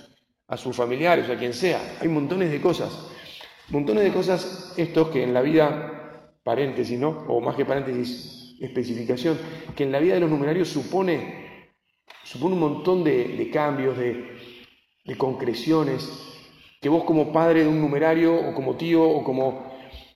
a 0.48 0.56
sus 0.56 0.76
familiares, 0.76 1.28
a 1.32 1.36
quien 1.36 1.56
sea. 1.56 1.98
Hay 2.00 2.10
montones 2.10 2.52
de 2.52 2.62
cosas, 2.62 3.08
montones 3.70 4.04
de 4.04 4.14
cosas 4.14 4.76
estos 4.78 5.10
que 5.10 5.24
en 5.24 5.34
la 5.34 5.42
vida, 5.42 6.36
paréntesis, 6.44 7.00
¿no? 7.00 7.26
O 7.28 7.42
más 7.42 7.56
que 7.56 7.66
paréntesis, 7.66 8.39
especificación, 8.60 9.38
que 9.76 9.84
en 9.84 9.92
la 9.92 10.00
vida 10.00 10.16
de 10.16 10.20
los 10.22 10.30
numerarios 10.30 10.70
supone, 10.70 11.72
supone 12.24 12.56
un 12.56 12.60
montón 12.60 13.04
de, 13.04 13.50
cambios, 13.52 13.98
de, 13.98 15.18
concreciones, 15.18 16.08
que 16.82 16.90
vos 16.90 17.04
como 17.04 17.34
padre 17.34 17.64
de 17.64 17.70
un 17.70 17.82
numerario 17.82 18.36
o 18.36 18.54
como 18.54 18.76
tío 18.76 19.04
o 19.04 19.24
como 19.24 19.74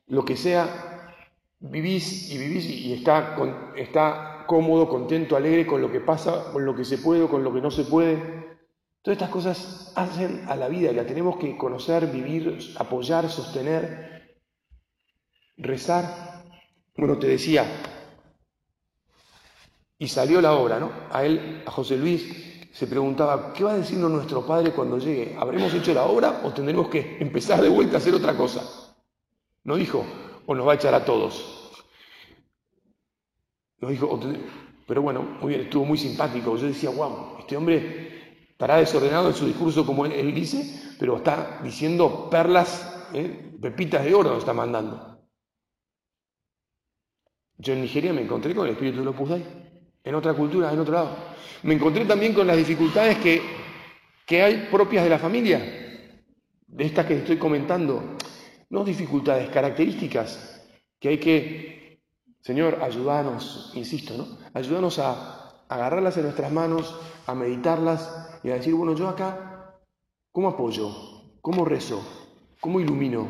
lo 0.07 0.23
que 0.23 0.37
sea, 0.37 1.15
vivís 1.59 2.31
y 2.31 2.37
vivís 2.37 2.65
y 2.69 2.93
está, 2.93 3.35
está 3.75 4.45
cómodo, 4.47 4.87
contento, 4.87 5.35
alegre 5.35 5.65
con 5.65 5.81
lo 5.81 5.91
que 5.91 5.99
pasa, 5.99 6.51
con 6.51 6.65
lo 6.65 6.75
que 6.75 6.85
se 6.85 6.97
puede 6.97 7.27
con 7.27 7.43
lo 7.43 7.53
que 7.53 7.61
no 7.61 7.71
se 7.71 7.83
puede. 7.83 8.43
Todas 9.01 9.17
estas 9.17 9.29
cosas 9.29 9.91
hacen 9.95 10.45
a 10.47 10.55
la 10.55 10.69
vida 10.69 10.91
la 10.93 11.05
tenemos 11.05 11.37
que 11.37 11.57
conocer, 11.57 12.07
vivir, 12.07 12.57
apoyar, 12.77 13.29
sostener, 13.29 14.37
rezar. 15.57 16.43
Bueno, 16.95 17.17
te 17.17 17.27
decía, 17.27 17.65
y 19.97 20.07
salió 20.07 20.41
la 20.41 20.53
obra, 20.53 20.79
¿no? 20.79 20.91
A 21.11 21.23
él, 21.23 21.63
a 21.65 21.71
José 21.71 21.97
Luis, 21.97 22.69
se 22.73 22.87
preguntaba, 22.87 23.53
¿qué 23.53 23.63
va 23.63 23.73
a 23.73 23.77
decirnos 23.77 24.09
nuestro 24.09 24.45
Padre 24.45 24.71
cuando 24.71 24.97
llegue? 24.97 25.35
¿Habremos 25.39 25.73
hecho 25.73 25.93
la 25.93 26.05
obra 26.05 26.41
o 26.43 26.51
tendremos 26.51 26.89
que 26.89 27.17
empezar 27.19 27.61
de 27.61 27.69
vuelta 27.69 27.95
a 27.95 27.99
hacer 27.99 28.15
otra 28.15 28.35
cosa? 28.35 28.95
No 29.63 29.75
dijo, 29.75 30.03
o 30.47 30.55
nos 30.55 30.67
va 30.67 30.71
a 30.71 30.75
echar 30.75 30.93
a 30.95 31.05
todos. 31.05 31.71
No 33.77 33.89
dijo, 33.89 34.19
pero 34.87 35.01
bueno, 35.03 35.21
muy 35.39 35.49
bien, 35.49 35.61
estuvo 35.61 35.85
muy 35.85 35.97
simpático. 35.97 36.57
Yo 36.57 36.67
decía, 36.67 36.89
wow, 36.89 37.37
este 37.39 37.55
hombre 37.55 38.47
estará 38.49 38.77
desordenado 38.77 39.27
en 39.27 39.35
su 39.35 39.45
discurso 39.45 39.85
como 39.85 40.05
él, 40.05 40.33
dice, 40.33 40.95
pero 40.99 41.17
está 41.17 41.59
diciendo 41.63 42.27
perlas, 42.29 43.07
¿eh? 43.13 43.55
pepitas 43.61 44.03
de 44.03 44.15
oro 44.15 44.31
nos 44.31 44.39
está 44.39 44.53
mandando. 44.53 45.19
Yo 47.59 47.73
en 47.73 47.81
Nigeria 47.81 48.13
me 48.13 48.21
encontré 48.21 48.55
con 48.55 48.65
el 48.65 48.73
espíritu 48.73 49.03
de 49.03 49.07
Opus 49.09 49.29
Dei 49.29 49.62
en 50.03 50.15
otra 50.15 50.33
cultura, 50.33 50.71
en 50.71 50.79
otro 50.79 50.93
lado. 50.93 51.17
Me 51.63 51.73
encontré 51.73 52.05
también 52.05 52.33
con 52.33 52.45
las 52.45 52.57
dificultades 52.57 53.17
que, 53.19 53.41
que 54.25 54.41
hay 54.41 54.67
propias 54.69 55.03
de 55.03 55.09
la 55.09 55.19
familia, 55.19 55.59
de 56.67 56.85
estas 56.85 57.05
que 57.05 57.17
estoy 57.17 57.37
comentando. 57.37 58.17
No 58.69 58.83
dificultades, 58.83 59.49
características 59.49 60.61
que 60.99 61.09
hay 61.09 61.17
que, 61.19 62.01
Señor, 62.41 62.79
ayudarnos, 62.81 63.71
insisto, 63.75 64.17
¿no? 64.17 64.37
Ayúdanos 64.53 64.99
a 64.99 65.63
agarrarlas 65.69 66.17
en 66.17 66.23
nuestras 66.23 66.51
manos, 66.51 66.99
a 67.27 67.35
meditarlas 67.35 68.39
y 68.43 68.49
a 68.49 68.55
decir, 68.55 68.73
bueno, 68.73 68.95
yo 68.95 69.07
acá, 69.07 69.75
¿cómo 70.31 70.49
apoyo? 70.49 70.89
¿Cómo 71.41 71.65
rezo? 71.65 72.01
¿Cómo 72.59 72.79
ilumino? 72.79 73.27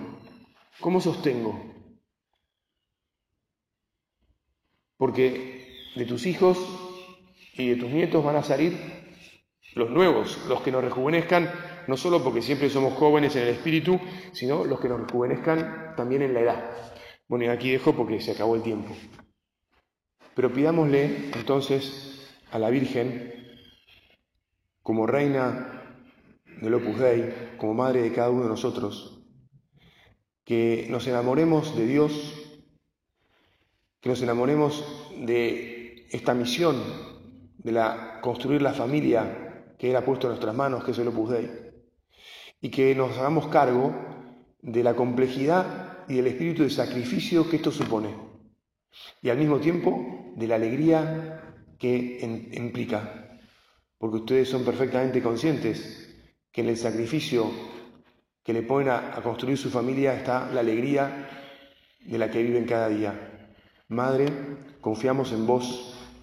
¿Cómo 0.80 1.02
sostengo? 1.02 1.60
Porque 4.98 5.53
de 5.96 6.06
tus 6.06 6.26
hijos 6.26 6.58
y 7.54 7.70
de 7.70 7.76
tus 7.76 7.90
nietos 7.90 8.24
van 8.24 8.36
a 8.36 8.44
salir 8.44 8.78
los 9.76 9.90
nuevos, 9.90 10.46
los 10.48 10.62
que 10.62 10.72
nos 10.72 10.84
rejuvenezcan, 10.84 11.52
no 11.88 11.98
solo 11.98 12.24
porque 12.24 12.42
siempre 12.42 12.70
somos 12.70 12.94
jóvenes 12.94 13.36
en 13.36 13.44
el 13.44 13.50
espíritu, 13.50 14.00
sino 14.32 14.66
los 14.66 14.80
que 14.80 14.90
nos 14.90 15.02
rejuvenezcan 15.02 15.94
también 15.96 16.22
en 16.22 16.34
la 16.34 16.42
edad. 16.42 16.72
Bueno, 17.28 17.46
y 17.46 17.48
aquí 17.48 17.72
dejo 17.72 17.96
porque 17.96 18.22
se 18.22 18.32
acabó 18.32 18.56
el 18.56 18.62
tiempo. 18.62 18.96
Pero 20.36 20.52
pidámosle 20.52 21.32
entonces 21.34 22.28
a 22.52 22.60
la 22.60 22.70
Virgen, 22.70 23.34
como 24.82 25.08
reina 25.08 25.84
del 26.62 26.74
Opus 26.76 27.00
Dei, 27.00 27.34
como 27.58 27.74
madre 27.74 28.02
de 28.02 28.14
cada 28.14 28.30
uno 28.30 28.44
de 28.44 28.50
nosotros, 28.50 29.22
que 30.44 30.88
nos 30.90 31.08
enamoremos 31.08 31.76
de 31.76 31.88
Dios, 31.88 32.34
que 34.02 34.10
nos 34.10 34.22
enamoremos 34.22 34.86
de 35.20 35.73
esta 36.14 36.34
misión 36.34 36.82
de 37.58 37.72
la, 37.72 38.20
construir 38.22 38.62
la 38.62 38.74
familia 38.74 39.74
que 39.78 39.90
era 39.90 40.06
puesto 40.06 40.28
en 40.28 40.32
nuestras 40.32 40.56
manos, 40.56 40.84
que 40.84 40.92
es 40.92 41.00
el 41.00 41.08
Opus 41.10 41.32
Dei. 41.32 41.50
y 42.62 42.70
que 42.70 42.96
nos 42.96 43.18
hagamos 43.18 43.48
cargo 43.48 43.94
de 44.62 44.84
la 44.84 44.96
complejidad 44.96 46.06
y 46.08 46.16
del 46.16 46.28
espíritu 46.28 46.64
de 46.64 46.70
sacrificio 46.70 47.50
que 47.50 47.58
esto 47.58 47.72
supone, 47.72 48.16
y 49.22 49.30
al 49.30 49.38
mismo 49.38 49.60
tiempo 49.60 50.34
de 50.36 50.48
la 50.48 50.56
alegría 50.56 51.66
que 51.78 52.20
implica, 52.54 53.40
porque 53.98 54.18
ustedes 54.18 54.50
son 54.50 54.64
perfectamente 54.64 55.22
conscientes 55.22 56.16
que 56.52 56.62
en 56.62 56.70
el 56.70 56.78
sacrificio 56.78 57.52
que 58.44 58.54
le 58.54 58.62
ponen 58.62 58.90
a, 58.90 59.22
construir 59.24 59.58
su 59.58 59.70
familia 59.70 60.14
está 60.14 60.50
la 60.54 60.60
alegría 60.60 61.30
de 62.02 62.18
la 62.18 62.30
que 62.30 62.44
viven 62.44 62.66
cada 62.66 62.90
día. 62.90 63.50
Madre, 63.88 64.28
confiamos 64.82 65.32
en 65.32 65.48
vos, 65.48 65.93